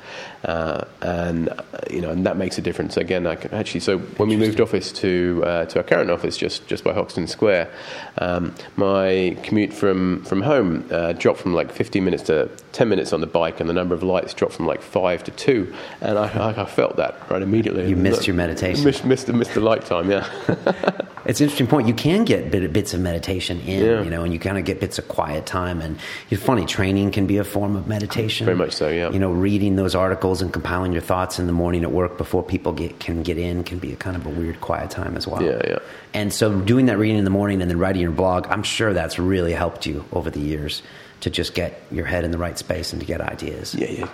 [0.44, 2.96] uh, and uh, you know, and that makes a difference.
[2.96, 3.80] Again, actually.
[3.80, 7.26] So when we moved office to uh, to our current office, just just by Hoxton
[7.26, 7.70] Square,
[8.18, 13.12] um, my commute from from home uh, dropped from like fifteen minutes to ten minutes
[13.12, 16.18] on the bike, and the number of lights dropped from like five to two, and
[16.18, 17.88] I, I felt that right immediately.
[17.88, 18.84] You missed your meditation.
[18.84, 20.10] Missed, missed, missed the light time.
[20.10, 20.26] Yeah.
[21.26, 21.88] it's an interesting point.
[21.88, 24.02] You can get bit, bits of meditation in, yeah.
[24.02, 25.80] you know, and you kind of get bits of quiet time.
[25.80, 25.98] And
[26.30, 28.44] it's funny, training can be a form of meditation.
[28.44, 28.88] Very much so.
[28.88, 29.10] Yeah.
[29.10, 32.42] You know, reading those articles and compiling your thoughts in the morning at work before
[32.42, 35.26] people get, can get in can be a kind of a weird quiet time as
[35.26, 35.42] well.
[35.42, 35.78] Yeah, yeah.
[36.14, 38.92] And so doing that reading in the morning and then writing your blog, I'm sure
[38.92, 40.82] that's really helped you over the years
[41.20, 43.74] to just get your head in the right space and to get ideas.
[43.74, 44.08] Yeah, yeah.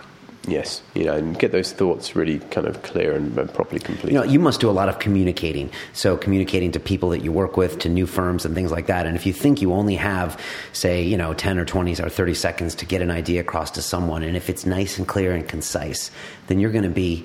[0.49, 4.13] Yes, you know, and get those thoughts really kind of clear and properly complete.
[4.13, 5.71] You know, you must do a lot of communicating.
[5.93, 9.07] So communicating to people that you work with, to new firms and things like that.
[9.07, 10.41] And if you think you only have,
[10.73, 13.83] say, you know, 10 or 20 or 30 seconds to get an idea across to
[13.83, 16.11] someone, and if it's nice and clear and concise,
[16.49, 17.25] then you're going to be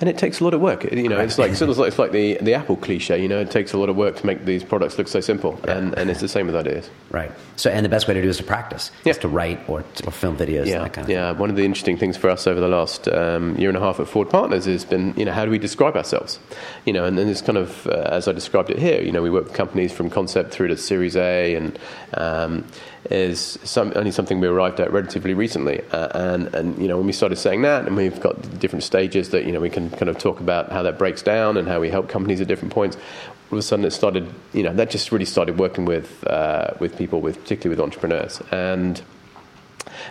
[0.00, 0.84] and it takes a lot of work.
[0.84, 3.20] You know, it's like sort of like, it's like the the Apple cliche.
[3.20, 5.58] You know, it takes a lot of work to make these products look so simple,
[5.64, 5.78] yeah.
[5.78, 6.90] and, and it's the same with ideas.
[7.10, 7.30] Right.
[7.56, 9.10] So, and the best way to do is to practice, yeah.
[9.10, 10.66] is to write or, or film videos.
[10.66, 11.32] Yeah, kind of yeah.
[11.32, 13.98] One of the interesting things for us over the last um, year and a half
[14.00, 16.38] at Forward Partners has been, you know, how do we describe ourselves?
[16.84, 19.00] You know, and then it's kind of uh, as I described it here.
[19.00, 21.78] You know, we work with companies from concept through to Series A, and
[22.14, 22.64] um,
[23.10, 25.82] is some, only something we arrived at relatively recently.
[25.92, 29.30] Uh, and, and, you know, when we started saying that, and we've got different stages
[29.30, 31.80] that, you know, we can kind of talk about how that breaks down and how
[31.80, 32.96] we help companies at different points,
[33.50, 36.72] all of a sudden it started, you know, that just really started working with, uh,
[36.80, 38.42] with people, with particularly with entrepreneurs.
[38.50, 39.00] And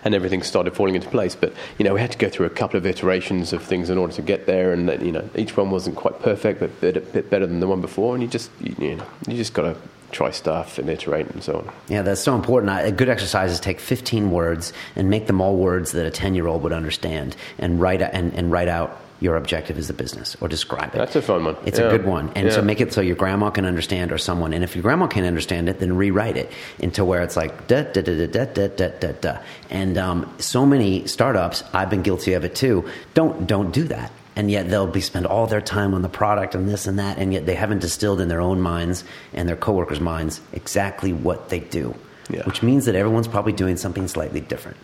[0.04, 1.36] and everything started falling into place.
[1.36, 3.98] But you know, we had to go through a couple of iterations of things in
[3.98, 7.14] order to get there, and you know, each one wasn't quite perfect, but a bit,
[7.14, 8.16] bit better than the one before.
[8.16, 9.78] And you just you, you know, you just got to
[10.12, 11.72] try stuff and iterate and so on.
[11.88, 12.72] Yeah, that's so important.
[12.86, 16.36] A good exercise is take 15 words and make them all words that a 10
[16.36, 20.36] year old would understand and write, and, and write out your objective as a business
[20.42, 20.98] or describe it.
[20.98, 21.56] That's a fun one.
[21.66, 21.86] It's yeah.
[21.86, 22.32] a good one.
[22.36, 22.54] And yeah.
[22.54, 24.54] so make it so your grandma can understand or someone.
[24.54, 27.84] And if your grandma can't understand it, then rewrite it into where it's like da
[27.84, 29.38] da da da da da da da.
[29.70, 34.12] And um, so many startups, I've been guilty of it too, don't don't do that.
[34.36, 37.18] And yet they'll be spend all their time on the product and this and that,
[37.18, 41.50] and yet they haven't distilled in their own minds and their coworkers' minds exactly what
[41.50, 41.96] they do.
[42.30, 42.44] Yeah.
[42.44, 44.78] Which means that everyone's probably doing something slightly different.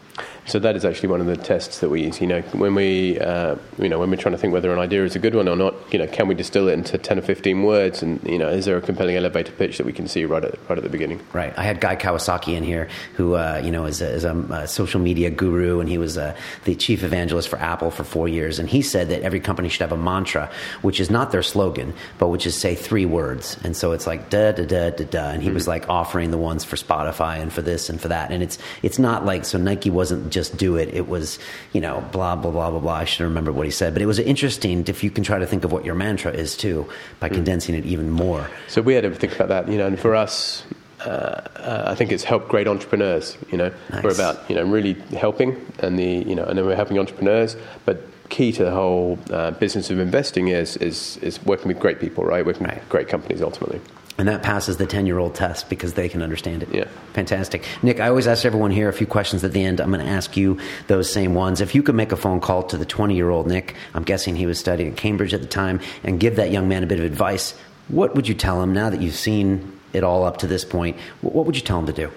[0.45, 2.19] So that is actually one of the tests that we use.
[2.19, 5.03] You know, when we, uh, you know, when we're trying to think whether an idea
[5.05, 7.21] is a good one or not, you know, can we distill it into ten or
[7.21, 10.25] fifteen words, and you know, is there a compelling elevator pitch that we can see
[10.25, 11.21] right at right at the beginning?
[11.31, 11.53] Right.
[11.57, 14.67] I had Guy Kawasaki in here, who uh, you know is a, is a, a,
[14.67, 16.35] social media guru, and he was uh,
[16.65, 19.81] the chief evangelist for Apple for four years, and he said that every company should
[19.81, 20.49] have a mantra,
[20.81, 24.29] which is not their slogan, but which is say three words, and so it's like
[24.31, 25.55] da da da da da, and he mm-hmm.
[25.55, 28.57] was like offering the ones for Spotify and for this and for that, and it's
[28.81, 31.39] it's not like so Nike wasn't just do it; it was
[31.73, 32.93] you know blah blah blah blah blah.
[32.93, 35.45] I should remember what he said, but it was interesting if you can try to
[35.45, 37.35] think of what your mantra is too by mm.
[37.35, 38.49] condensing it even more.
[38.67, 40.63] So we had to think about that, you know, and for us.
[41.01, 43.35] Uh, uh, I think it's helped great entrepreneurs.
[43.51, 44.03] You know, nice.
[44.03, 47.55] we're about you know really helping, and the you know, and then we're helping entrepreneurs.
[47.85, 51.99] But key to the whole uh, business of investing is is is working with great
[51.99, 52.45] people, right?
[52.45, 52.77] Working right.
[52.77, 53.81] with great companies ultimately.
[54.17, 56.73] And that passes the 10 year old test because they can understand it.
[56.73, 56.87] Yeah.
[57.13, 57.65] Fantastic.
[57.81, 59.79] Nic, I always ask everyone here a few questions at the end.
[59.79, 61.61] I'm going to ask you those same ones.
[61.61, 64.35] If you could make a phone call to the 20 year old Nic, I'm guessing
[64.35, 66.99] he was studying at Cambridge at the time, and give that young man a bit
[66.99, 67.57] of advice,
[67.87, 70.97] what would you tell him now that you've seen it all up to this point?
[71.21, 72.11] What would you tell him to do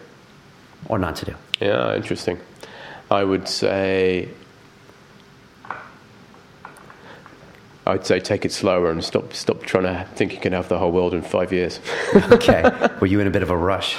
[0.89, 1.35] or not to do?
[1.61, 2.39] Yeah, interesting.
[3.11, 4.29] I would say
[7.87, 10.79] I'd say take it slower and stop stop trying to think you can have the
[10.79, 11.81] whole world in five years.
[12.15, 12.71] okay.
[13.01, 13.97] Were you in a bit of a rush?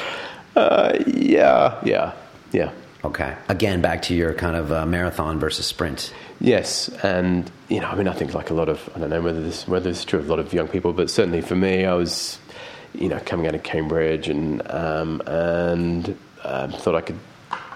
[0.56, 2.14] Uh, yeah, yeah,
[2.52, 2.72] yeah.
[3.04, 3.36] Okay.
[3.50, 6.12] Again, back to your kind of uh, marathon versus sprint.
[6.42, 9.22] Yes, and you know, I mean, I think like a lot of I don't know
[9.22, 11.86] whether this whether it's true of a lot of young people, but certainly for me,
[11.86, 12.40] I was,
[12.94, 17.20] you know, coming out of Cambridge and um, and um, thought I could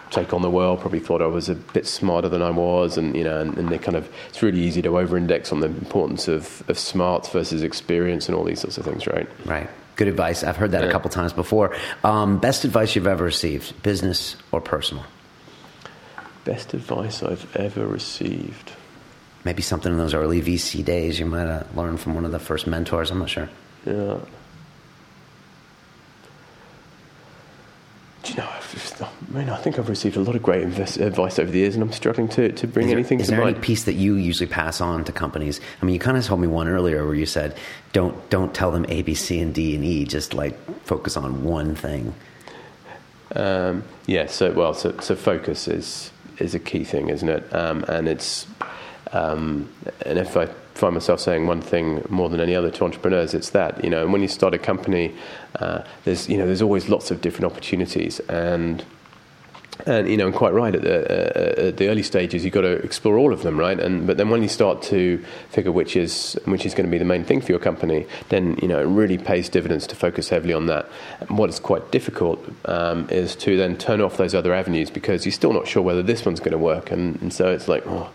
[0.10, 0.80] take on the world.
[0.80, 3.70] Probably thought I was a bit smarter than I was, and you know, and, and
[3.70, 7.64] they kind of it's really easy to over-index on the importance of, of smarts versus
[7.64, 9.28] experience and all these sorts of things, right?
[9.46, 9.70] Right.
[9.96, 10.44] Good advice.
[10.44, 10.90] I've heard that yeah.
[10.90, 11.76] a couple times before.
[12.04, 15.06] Um, best advice you've ever received, business or personal?
[16.46, 18.72] Best advice I've ever received.
[19.44, 22.40] Maybe something in those early VC days you might have learned from one of the
[22.40, 23.12] first mentors.
[23.12, 23.50] I'm not sure.
[23.86, 24.20] Yeah.
[28.30, 28.50] Do you know,
[29.32, 31.84] I mean, I think I've received a lot of great advice over the years, and
[31.84, 33.56] I'm struggling to, to bring is there, anything is to there mind.
[33.56, 35.60] any piece that you usually pass on to companies?
[35.82, 37.58] I mean, you kind of told me one earlier where you said,
[37.92, 40.06] "Don't don't tell them A, B, C, and D and E.
[40.06, 42.14] Just like focus on one thing."
[43.36, 44.28] Um, yeah.
[44.28, 47.56] So well, so, so focus is is a key thing, isn't it?
[47.56, 48.46] Um, and it's
[49.12, 49.70] um,
[50.06, 50.50] and if I
[50.80, 54.04] find myself saying one thing more than any other to entrepreneurs, it's that you know.
[54.04, 55.14] And when you start a company,
[55.60, 58.84] uh, there's you know there's always lots of different opportunities, and
[59.86, 62.62] and you know, and quite right at the, uh, at the early stages, you've got
[62.62, 63.80] to explore all of them, right?
[63.80, 66.98] And but then when you start to figure which is which is going to be
[66.98, 70.30] the main thing for your company, then you know it really pays dividends to focus
[70.30, 70.88] heavily on that.
[71.22, 75.26] And what is quite difficult um, is to then turn off those other avenues because
[75.26, 77.84] you're still not sure whether this one's going to work, and, and so it's like,
[77.88, 78.10] oh,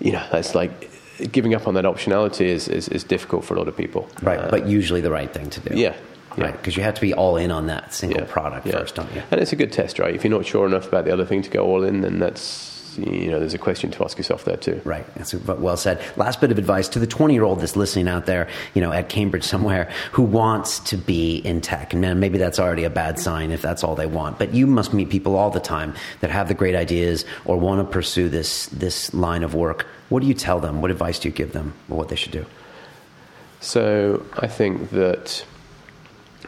[0.00, 0.90] you know, that's like
[1.32, 4.08] giving up on that optionality is, is, is difficult for a lot of people.
[4.22, 5.76] Right, uh, but usually the right thing to do.
[5.76, 5.94] Yeah.
[6.36, 6.46] Yeah.
[6.46, 8.26] Right, because you have to be all in on that single yeah.
[8.28, 8.72] product yeah.
[8.72, 9.22] first, don't you?
[9.30, 10.12] And it's a good test, right?
[10.12, 12.73] If you're not sure enough about the other thing to go all in, then that's
[12.98, 14.80] you know, there's a question to ask yourself there too.
[14.84, 15.06] Right.
[15.14, 16.00] That's well said.
[16.16, 18.92] Last bit of advice to the 20 year old that's listening out there, you know,
[18.92, 21.92] at Cambridge somewhere who wants to be in tech.
[21.92, 24.38] And maybe that's already a bad sign if that's all they want.
[24.38, 27.80] But you must meet people all the time that have the great ideas or want
[27.80, 29.86] to pursue this, this line of work.
[30.08, 30.80] What do you tell them?
[30.80, 32.46] What advice do you give them or what they should do?
[33.60, 35.44] So I think that,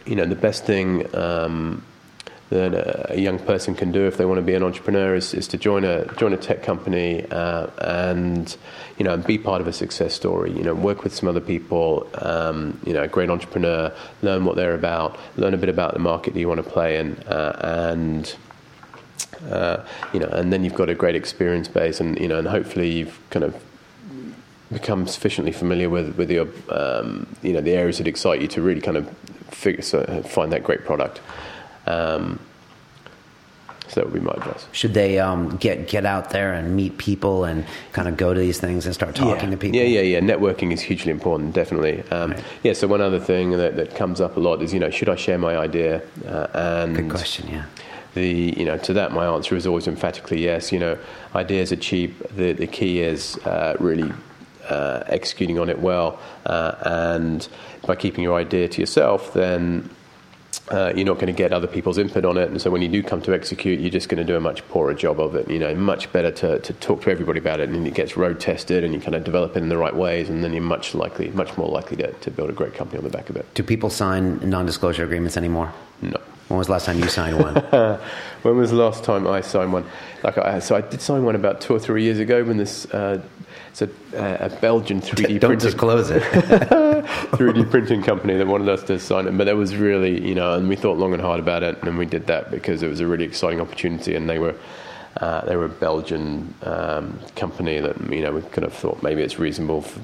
[0.04, 1.82] you know, the best thing um,
[2.50, 5.48] that a young person can do if they want to be an entrepreneur is, is
[5.48, 8.56] to join a join a tech company uh, and
[8.98, 10.52] you know be part of a success story.
[10.52, 12.08] You know, work with some other people.
[12.14, 13.92] Um, you know, a great entrepreneur,
[14.22, 16.98] learn what they're about, learn a bit about the market that you want to play
[16.98, 18.36] in, uh, and.
[19.50, 19.84] Uh,
[20.14, 22.90] you know, and then you've got a great experience base, and you know, and hopefully
[22.90, 23.54] you've kind of
[24.72, 28.62] become sufficiently familiar with with your um, you know the areas that excite you to
[28.62, 29.08] really kind of
[29.50, 31.20] figure, so find that great product.
[31.86, 32.38] Um,
[33.88, 34.66] So that would be my advice.
[34.72, 38.40] Should they um, get get out there and meet people and kind of go to
[38.40, 39.50] these things and start talking yeah.
[39.50, 39.78] to people?
[39.78, 40.20] Yeah, yeah, yeah.
[40.20, 42.02] Networking is hugely important, definitely.
[42.10, 42.44] Um, right.
[42.64, 42.72] Yeah.
[42.72, 45.14] So one other thing that, that comes up a lot is, you know, should I
[45.14, 46.02] share my idea?
[46.26, 47.48] Uh, and good question.
[47.48, 47.66] Yeah.
[48.14, 50.72] The you know to that my answer is always emphatically yes.
[50.72, 50.98] You know,
[51.36, 52.18] ideas are cheap.
[52.34, 54.10] The the key is uh, really
[54.68, 57.46] uh, executing on it well, uh, and
[57.86, 59.90] by keeping your idea to yourself, then
[60.68, 62.88] uh, you're not going to get other people's input on it, and so when you
[62.88, 65.48] do come to execute, you're just going to do a much poorer job of it.
[65.48, 68.40] You know, much better to, to talk to everybody about it, and it gets road
[68.40, 70.94] tested, and you kind of develop it in the right ways, and then you're much
[70.94, 73.46] likely, much more likely to, to build a great company on the back of it.
[73.54, 75.72] Do people sign non-disclosure agreements anymore?
[76.02, 76.20] No.
[76.48, 77.54] When was the last time you signed one?
[78.42, 79.84] when was the last time I signed one?
[80.22, 82.86] Like, I, so I did sign one about two or three years ago when this.
[82.86, 83.22] Uh,
[83.70, 83.88] it's a,
[84.40, 86.22] a, Belgian 3D Don't disclose it.
[86.22, 90.54] 3D printing company that wanted us to sign it, but that was really, you know,
[90.54, 93.00] and we thought long and hard about it, and we did that because it was
[93.00, 94.54] a really exciting opportunity, and they were
[95.20, 99.22] uh, they were a Belgian um, company that you know we kind of thought maybe
[99.22, 100.00] it's reasonable, for,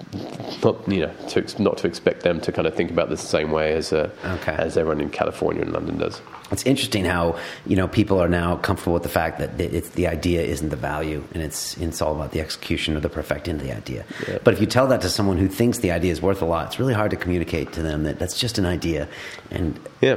[0.65, 3.29] not you know, to, not to expect them to kind of think about this the
[3.29, 4.55] same way as uh, okay.
[4.55, 6.21] as everyone in California and London does.
[6.51, 10.07] It's interesting how you know people are now comfortable with the fact that it's the
[10.07, 13.63] idea isn't the value, and it's it's all about the execution or the perfecting of
[13.63, 14.05] the idea.
[14.27, 14.39] Yeah.
[14.43, 16.69] But if you tell that to someone who thinks the idea is worth a lot,
[16.69, 19.09] it's really hard to communicate to them that that's just an idea.
[19.51, 20.17] And yeah.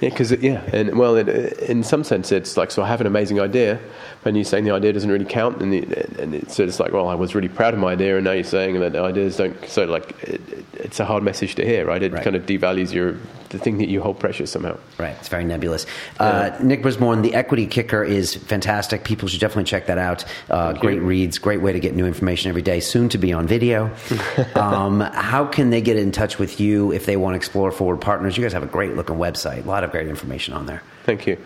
[0.00, 1.28] Yeah, because yeah, and well, it,
[1.58, 2.82] in some sense, it's like so.
[2.82, 3.78] I have an amazing idea,
[4.24, 6.92] and you're saying the idea doesn't really count, and, the, and it's, so it's like,
[6.92, 9.56] well, I was really proud of my idea, and now you're saying that ideas don't.
[9.66, 10.40] So like, it,
[10.74, 12.02] it's a hard message to hear, right?
[12.02, 12.22] It right.
[12.22, 13.16] kind of devalues your
[13.50, 14.78] the thing that you hold precious somehow.
[14.98, 15.84] Right, it's very nebulous.
[16.20, 16.26] Yeah.
[16.26, 19.04] Uh, Nic Brisbourne, the Equity Kicker is fantastic.
[19.04, 20.24] People should definitely check that out.
[20.48, 21.02] Uh, great you.
[21.02, 22.80] reads, great way to get new information every day.
[22.80, 23.90] Soon to be on video.
[24.54, 28.00] um, how can they get in touch with you if they want to explore Forward
[28.00, 28.36] Partners?
[28.36, 30.82] You guys have a great looking website, a lot of great information on there.
[31.04, 31.36] Thank you.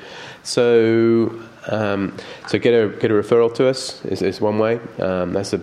[0.42, 2.16] So um,
[2.48, 4.80] so get a get a referral to us is, is one way.
[4.98, 5.58] Um, that's the,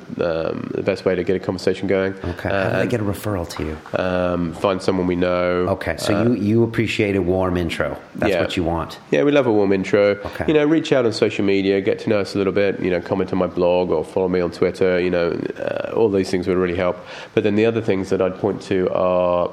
[0.49, 2.14] um, the best way to get a conversation going.
[2.24, 2.49] Okay.
[2.49, 3.78] How do they get a referral to you?
[3.99, 5.68] Um, find someone we know.
[5.70, 5.97] Okay.
[5.97, 7.99] So uh, you you appreciate a warm intro.
[8.16, 8.41] That's yeah.
[8.41, 8.99] what you want.
[9.12, 10.16] Yeah, we love a warm intro.
[10.16, 10.45] Okay.
[10.47, 12.80] You know, reach out on social media, get to know us a little bit.
[12.80, 14.99] You know, comment on my blog or follow me on Twitter.
[14.99, 16.97] You know, uh, all these things would really help.
[17.34, 19.52] But then the other things that I'd point to are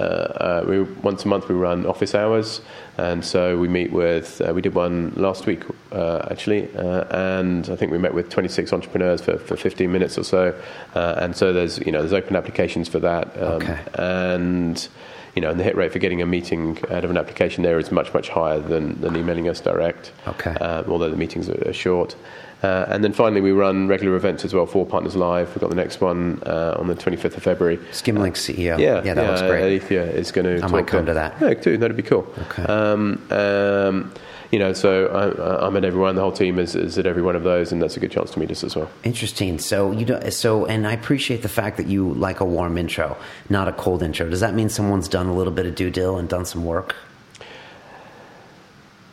[0.00, 2.60] uh, uh, we, once a month we run office hours,
[2.96, 4.40] and so we meet with.
[4.40, 8.30] Uh, we did one last week uh, actually, uh, and I think we met with
[8.30, 10.60] 26 entrepreneurs for, for 15 minutes or so.
[10.94, 13.80] Uh, and so there's you know there's open applications for that, um, okay.
[13.94, 14.88] and
[15.34, 17.78] you know, and the hit rate for getting a meeting out of an application there
[17.78, 20.12] is much, much higher than, than emailing us direct.
[20.26, 20.56] Okay.
[20.60, 22.16] Uh, although the meetings are, are short.
[22.62, 24.66] Uh, and then finally, we run regular events as well.
[24.66, 25.48] Forward Partners Live.
[25.48, 27.78] We've got the next one uh, on the 25th of February.
[27.92, 28.78] Skimlink CEO.
[28.78, 29.62] Yeah, yeah, that yeah, looks great.
[29.62, 30.64] Alethea is going to.
[30.64, 31.40] I might come to that.
[31.40, 31.78] Yeah, too.
[31.78, 32.26] That'd be cool.
[32.38, 32.64] Okay.
[32.64, 34.12] Um, um,
[34.50, 36.16] you know, so I, am at everyone.
[36.16, 38.32] The whole team is, is, at every one of those, and that's a good chance
[38.32, 38.90] to meet us as well.
[39.04, 39.58] Interesting.
[39.58, 43.16] So you know, so and I appreciate the fact that you like a warm intro,
[43.48, 44.28] not a cold intro.
[44.28, 46.96] Does that mean someone's done a little bit of due dill and done some work?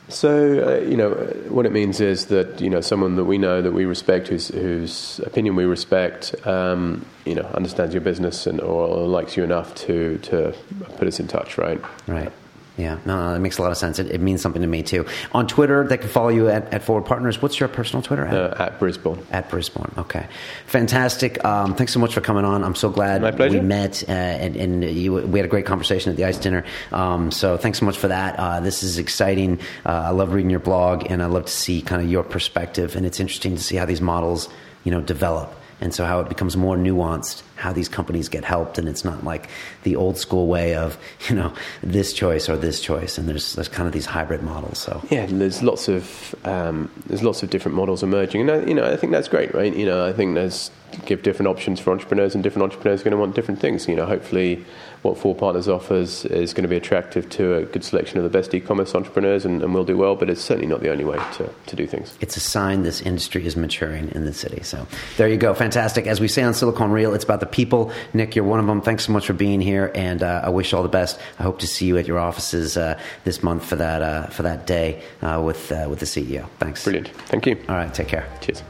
[0.10, 1.12] So, uh, you know,
[1.50, 4.48] what it means is that, you know, someone that we know, that we respect, whose,
[4.48, 9.76] whose opinion we respect, um, you know, understands your business and or likes you enough
[9.76, 10.56] to, to
[10.98, 11.82] put us in touch, right?
[12.08, 12.32] Right.
[12.78, 13.98] Yeah, no, no, that makes a lot of sense.
[13.98, 15.08] It, it, means something to me too.
[15.32, 17.42] On Twitter, they can follow you at, at Forward Partners.
[17.42, 18.34] What's your personal Twitter at?
[18.36, 19.26] Uh, at Brisbane.
[19.32, 19.92] At Brisbourne.
[19.98, 20.28] Okay,
[20.68, 21.44] fantastic.
[21.44, 22.64] Um, thanks so much for coming on.
[22.64, 26.18] I'm so glad we met, uh, and, and you, we had a great conversation at
[26.18, 26.66] the ice dinner.
[26.92, 28.38] Um, so thanks so much for that.
[28.38, 29.60] Uh, this is exciting.
[29.84, 32.96] Uh, I love reading your blog, and I love to see kind of your perspective.
[32.96, 34.50] And it's interesting to see how these models,
[34.84, 38.78] you know, develop and so how it becomes more nuanced how these companies get helped
[38.78, 39.50] and it's not like
[39.84, 40.98] the old school way of
[41.28, 43.18] you know this choice or this choice.
[43.18, 45.02] And there's there's kind of these hybrid models so.
[45.10, 48.42] Yeah there's lots of um, there's lots of different models emerging.
[48.42, 49.76] And I, you know I think that's great right?
[49.76, 50.72] You know I think there's
[51.06, 53.88] give different options for entrepreneurs and different entrepreneurs are going to want different things.
[53.88, 54.64] You know hopefully
[55.02, 58.30] what Forward Partners offers is going to be attractive to a good selection of the
[58.30, 61.18] best e-commerce entrepreneurs and, and will do well, but it's certainly not the only way
[61.34, 62.18] to, to do things.
[62.22, 64.64] It's a sign this industry is maturing in the city.
[64.64, 64.88] So
[65.18, 65.54] there you go.
[65.54, 66.08] Fantastic.
[66.08, 67.92] As we say on Silicon Reel, it's about the people.
[68.14, 68.82] Nic, you're one of them.
[68.82, 71.20] Thanks so much for being here, and uh, I wish you all the best.
[71.40, 74.44] I hope to see you at your offices uh, this month for that, uh, for
[74.44, 76.48] that day uh, with, uh, with the CEO.
[76.60, 76.84] Thanks.
[76.84, 77.10] Brilliant.
[77.28, 77.58] Thank you.
[77.70, 77.94] All right.
[77.94, 78.28] Take care.
[78.42, 78.64] Cheers.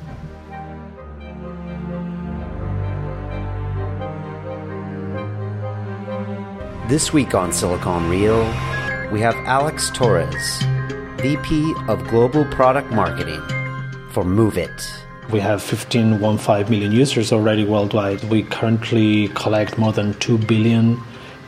[6.88, 8.40] This week on Silicon Reel,
[9.12, 10.64] we have Alex Torres,
[11.18, 13.42] VP of Global Product Marketing
[14.12, 14.88] for Moovit.
[15.30, 18.24] We have 15.15 million users already worldwide.
[18.30, 20.98] We currently collect more than 2 billion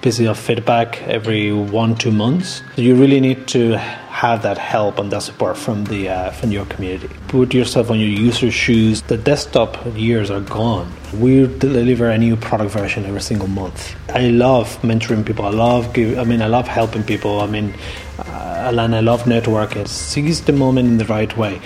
[0.02, 2.62] pieces of feedback every one, two months.
[2.76, 3.78] You really need to
[4.20, 7.10] have that help and that support from the uh, from your community.
[7.30, 9.02] Put yourself on your user's shoes.
[9.04, 10.92] The desktop years are gone.
[11.14, 13.96] We deliver a new product version every single month.
[14.10, 15.46] I love mentoring people.
[15.46, 17.40] I love give, I mean I love helping people.
[17.40, 17.74] I mean,
[18.18, 19.88] uh, and I love networking.
[19.88, 21.62] Seize the moment in the right way.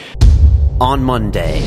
[0.79, 1.57] On Monday,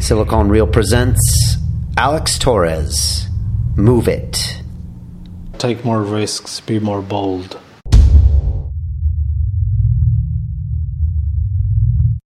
[0.00, 1.58] Silicon Reel presents
[1.98, 3.28] Alex Torres.
[3.76, 4.62] Move it.
[5.58, 6.60] Take more risks.
[6.60, 7.60] Be more bold